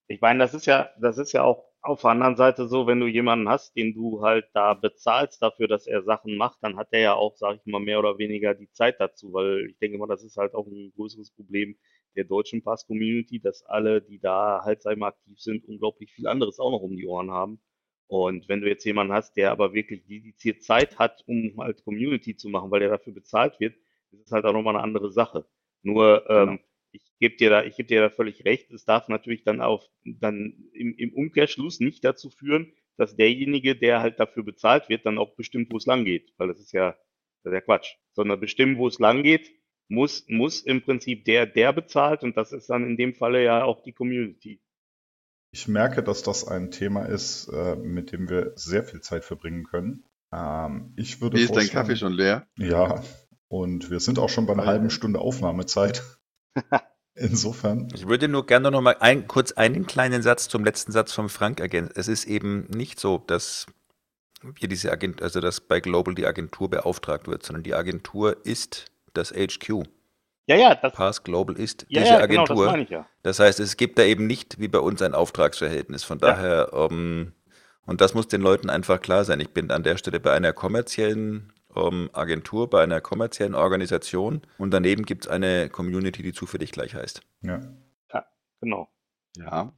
Ich 0.07 0.21
meine, 0.21 0.39
das 0.39 0.53
ist 0.53 0.65
ja, 0.65 0.89
das 0.99 1.17
ist 1.17 1.31
ja 1.33 1.43
auch 1.43 1.69
auf 1.81 2.01
der 2.01 2.11
anderen 2.11 2.35
Seite 2.35 2.67
so, 2.67 2.87
wenn 2.87 2.99
du 2.99 3.07
jemanden 3.07 3.47
hast, 3.47 3.75
den 3.75 3.93
du 3.93 4.21
halt 4.21 4.45
da 4.53 4.73
bezahlst 4.73 5.41
dafür, 5.41 5.67
dass 5.67 5.87
er 5.87 6.03
Sachen 6.03 6.35
macht, 6.35 6.57
dann 6.61 6.77
hat 6.77 6.89
er 6.91 6.99
ja 6.99 7.13
auch, 7.13 7.37
sage 7.37 7.59
ich 7.63 7.71
mal, 7.71 7.79
mehr 7.79 7.99
oder 7.99 8.17
weniger 8.17 8.53
die 8.53 8.69
Zeit 8.71 8.99
dazu, 8.99 9.31
weil 9.33 9.67
ich 9.69 9.77
denke 9.79 9.97
mal, 9.97 10.07
das 10.07 10.23
ist 10.23 10.37
halt 10.37 10.55
auch 10.55 10.67
ein 10.67 10.91
größeres 10.95 11.31
Problem 11.31 11.77
der 12.15 12.25
deutschen 12.25 12.63
Pass-Community, 12.63 13.39
dass 13.39 13.63
alle, 13.63 14.01
die 14.01 14.19
da 14.19 14.61
halt, 14.63 14.81
sag 14.81 14.93
ich 14.93 14.99
mal, 14.99 15.09
aktiv 15.09 15.39
sind, 15.39 15.65
unglaublich 15.65 16.11
viel 16.11 16.27
anderes 16.27 16.59
auch 16.59 16.71
noch 16.71 16.81
um 16.81 16.97
die 16.97 17.07
Ohren 17.07 17.31
haben. 17.31 17.61
Und 18.09 18.49
wenn 18.49 18.61
du 18.61 18.69
jetzt 18.69 18.85
jemanden 18.85 19.13
hast, 19.13 19.37
der 19.37 19.51
aber 19.51 19.73
wirklich 19.73 20.05
dediziert 20.05 20.63
Zeit 20.63 20.99
hat, 20.99 21.23
um 21.27 21.55
halt 21.59 21.83
Community 21.85 22.35
zu 22.37 22.49
machen, 22.49 22.71
weil 22.71 22.81
der 22.81 22.89
dafür 22.89 23.13
bezahlt 23.13 23.59
wird, 23.61 23.75
ist 24.11 24.27
es 24.27 24.33
halt 24.33 24.45
auch 24.45 24.53
nochmal 24.53 24.75
eine 24.75 24.83
andere 24.83 25.11
Sache. 25.11 25.45
Nur, 25.83 26.25
Genau. 26.35 26.53
ähm, 26.53 26.59
ich 26.91 27.03
gebe 27.19 27.37
dir 27.37 27.51
da, 27.51 27.63
ich 27.65 27.77
gebe 27.77 27.87
dir 27.87 28.01
da 28.01 28.09
völlig 28.11 28.45
recht. 28.45 28.71
Es 28.71 28.85
darf 28.85 29.09
natürlich 29.09 29.43
dann 29.43 29.61
auch 29.61 29.89
dann 30.05 30.69
im, 30.73 30.95
im 30.97 31.13
Umkehrschluss 31.13 31.79
nicht 31.81 32.03
dazu 32.03 32.31
führen, 32.31 32.73
dass 32.97 33.15
derjenige, 33.15 33.75
der 33.75 34.01
halt 34.01 34.19
dafür 34.19 34.43
bezahlt 34.43 34.89
wird, 34.89 35.05
dann 35.05 35.19
auch 35.19 35.35
bestimmt, 35.35 35.71
wo 35.71 35.77
es 35.77 35.85
lang 35.87 36.05
geht. 36.05 36.33
Weil 36.37 36.49
das 36.49 36.59
ist 36.59 36.73
ja, 36.73 36.97
das 37.43 37.53
ist 37.53 37.55
ja 37.55 37.61
Quatsch. 37.61 37.95
Sondern 38.13 38.39
bestimmen, 38.41 38.77
wo 38.79 38.87
es 38.87 38.99
lang 38.99 39.23
geht, 39.23 39.51
muss, 39.89 40.25
muss 40.29 40.61
im 40.63 40.81
Prinzip 40.83 41.25
der, 41.25 41.47
der 41.47 41.73
bezahlt 41.73 42.23
und 42.23 42.37
das 42.37 42.53
ist 42.53 42.69
dann 42.69 42.85
in 42.87 42.97
dem 42.97 43.15
Falle 43.15 43.43
ja 43.43 43.63
auch 43.63 43.81
die 43.83 43.93
Community. 43.93 44.61
Ich 45.51 45.67
merke, 45.67 46.03
dass 46.03 46.21
das 46.23 46.47
ein 46.47 46.71
Thema 46.71 47.05
ist, 47.05 47.47
äh, 47.47 47.75
mit 47.75 48.11
dem 48.11 48.29
wir 48.29 48.53
sehr 48.55 48.83
viel 48.83 49.01
Zeit 49.01 49.25
verbringen 49.25 49.63
können. 49.63 50.03
Ähm, 50.31 50.93
ich 50.95 51.21
würde 51.21 51.37
Wie 51.37 51.43
ist 51.43 51.55
dein 51.55 51.69
Kaffee 51.69 51.95
schon 51.95 52.13
leer? 52.13 52.45
Ja, 52.57 53.03
und 53.47 53.89
wir 53.89 53.99
sind 53.99 54.19
auch 54.19 54.29
schon 54.29 54.45
bei 54.45 54.53
einer 54.53 54.63
Ei, 54.63 54.67
halben. 54.67 54.89
Stunde 54.89 55.19
Aufnahmezeit. 55.19 56.03
Insofern, 57.15 57.89
Ich 57.93 58.07
würde 58.07 58.29
nur 58.29 58.45
gerne 58.45 58.71
noch 58.71 58.81
mal 58.81 58.95
ein, 58.99 59.27
kurz 59.27 59.51
einen 59.51 59.85
kleinen 59.87 60.21
Satz 60.21 60.47
zum 60.47 60.63
letzten 60.63 60.91
Satz 60.91 61.11
von 61.11 61.27
Frank 61.27 61.59
ergänzen. 61.59 61.93
Es 61.97 62.07
ist 62.07 62.25
eben 62.25 62.67
nicht 62.69 62.99
so, 62.99 63.17
dass 63.17 63.65
wir 64.41 64.69
diese 64.69 64.91
Agent, 64.91 65.21
also 65.21 65.41
dass 65.41 65.59
bei 65.59 65.81
Global 65.81 66.15
die 66.15 66.25
Agentur 66.25 66.69
beauftragt 66.69 67.27
wird, 67.27 67.43
sondern 67.43 67.63
die 67.63 67.73
Agentur 67.73 68.45
ist 68.45 68.85
das 69.13 69.33
HQ. 69.33 69.83
Ja, 70.49 70.55
ja, 70.55 70.75
das, 70.75 70.93
Pass 70.93 71.23
Global 71.23 71.55
ist 71.57 71.85
ja, 71.89 72.01
diese 72.01 72.13
ja, 72.13 72.25
genau, 72.25 72.41
das 72.41 72.49
Agentur. 72.51 72.65
meine 72.71 72.83
ich 72.83 72.89
ja. 72.89 73.05
Das 73.23 73.39
heißt, 73.39 73.59
es 73.59 73.77
gibt 73.77 73.99
da 73.99 74.03
eben 74.03 74.25
nicht 74.27 74.59
wie 74.59 74.67
bei 74.67 74.79
uns 74.79 75.01
ein 75.01 75.13
Auftragsverhältnis. 75.13 76.03
Von 76.03 76.17
Ja. 76.19 76.27
daher, 76.31 76.71
ähm, 76.73 77.33
und 77.85 78.01
das 78.01 78.13
muss 78.15 78.27
den 78.27 78.41
Leuten 78.41 78.69
einfach 78.69 78.99
klar 78.99 79.23
sein. 79.25 79.39
Ich 79.39 79.51
bin 79.51 79.69
an 79.71 79.83
der 79.83 79.97
Stelle 79.97 80.19
bei 80.19 80.33
einer 80.33 80.51
kommerziellen 80.53 81.53
ähm, 81.75 82.09
Agentur, 82.13 82.67
bei 82.69 82.81
einer 82.81 82.99
kommerziellen 82.99 83.53
Organisation 83.53 84.41
und 84.57 84.71
daneben 84.71 85.05
gibt 85.05 85.25
es 85.25 85.31
eine 85.31 85.69
Community, 85.69 86.23
die 86.23 86.33
zufällig 86.33 86.71
gleich 86.71 86.95
heißt. 86.95 87.21
ja. 87.43 87.61
Genau. 88.61 88.89
Ja. 89.37 89.71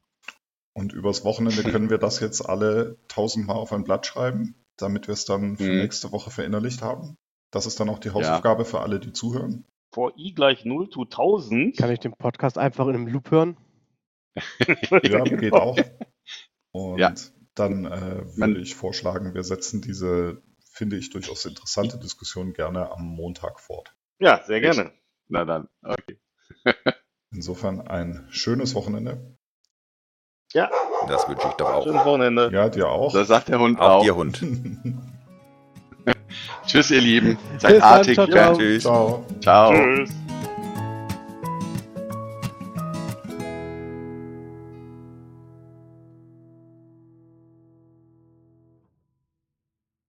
Und 0.74 0.94
übers 0.94 1.24
Wochenende 1.26 1.62
können 1.64 1.90
wir 1.92 1.98
das 2.00 2.20
jetzt 2.22 2.42
alle 2.42 2.98
tausendmal 3.10 3.58
auf 3.58 3.72
ein 3.74 3.84
Blatt 3.84 4.06
schreiben, 4.08 4.56
damit 4.78 5.08
wir 5.08 5.14
es 5.14 5.26
dann 5.26 5.58
für 5.58 5.64
Mhm. 5.70 5.78
nächste 5.80 6.12
Woche 6.12 6.32
verinnerlicht 6.32 6.82
haben. 6.82 7.18
Das 7.52 7.66
ist 7.68 7.80
dann 7.80 7.90
auch 7.90 8.00
die 8.00 8.10
Hausaufgabe 8.12 8.64
für 8.66 8.80
alle, 8.80 9.00
die 9.00 9.12
zuhören. 9.14 9.66
For 9.94 10.14
i 10.18 10.34
gleich 10.34 10.64
0 10.66 10.90
to 10.90 11.02
1000. 11.04 11.78
Kann 11.78 11.92
ich 11.92 12.00
den 12.00 12.14
Podcast 12.14 12.58
einfach 12.58 12.88
in 12.88 12.96
einem 12.96 13.08
Loop 13.08 13.32
hören? 13.32 13.58
Ja, 15.04 15.24
geht 15.26 15.54
auch. 15.54 15.78
Und 16.72 17.00
Ja. 17.00 17.14
dann 17.56 17.86
äh, 17.86 18.38
würde 18.38 18.60
ich 18.62 18.76
vorschlagen, 18.76 19.34
wir 19.34 19.44
setzen 19.44 19.82
diese, 19.82 20.42
finde 20.64 20.96
ich, 20.96 21.10
durchaus 21.10 21.46
interessante 21.46 21.98
Diskussion 22.00 22.54
gerne 22.54 22.92
am 22.92 23.04
Montag 23.06 23.60
fort. 23.60 23.94
Ja, 24.20 24.42
sehr 24.46 24.62
gerne. 24.62 24.94
Na 25.28 25.44
dann, 25.44 25.68
okay. 25.84 26.18
Insofern 27.34 27.82
ein 27.82 28.28
schönes 28.30 28.76
Wochenende. 28.76 29.38
Ja, 30.54 30.70
Das 31.08 31.28
wünsche 31.30 31.48
ich 31.48 31.54
doch 31.56 31.70
auch. 31.74 31.84
schönes 31.84 32.06
Wochenende. 32.06 32.50
Ja, 32.54 32.70
dir 32.70 32.90
auch. 32.90 33.14
Das 33.14 33.28
sagt 33.30 33.50
der 33.50 33.60
Hund 33.60 33.80
Auch 33.80 34.00
auch. 34.00 34.04
dir 34.04 34.16
Hund. 34.16 34.42
Tschüss, 36.72 36.90
ihr 36.90 37.02
Lieben. 37.02 37.38
Bis 37.54 37.62
Seid 37.62 37.76
dann, 37.76 37.82
artig. 37.82 38.14
ciao, 38.16 38.28
ciao. 38.28 38.58
Tschüss. 38.58 38.84
Ciao. 38.84 39.26
Ciao. 39.42 39.74
Tschüss. 39.74 40.10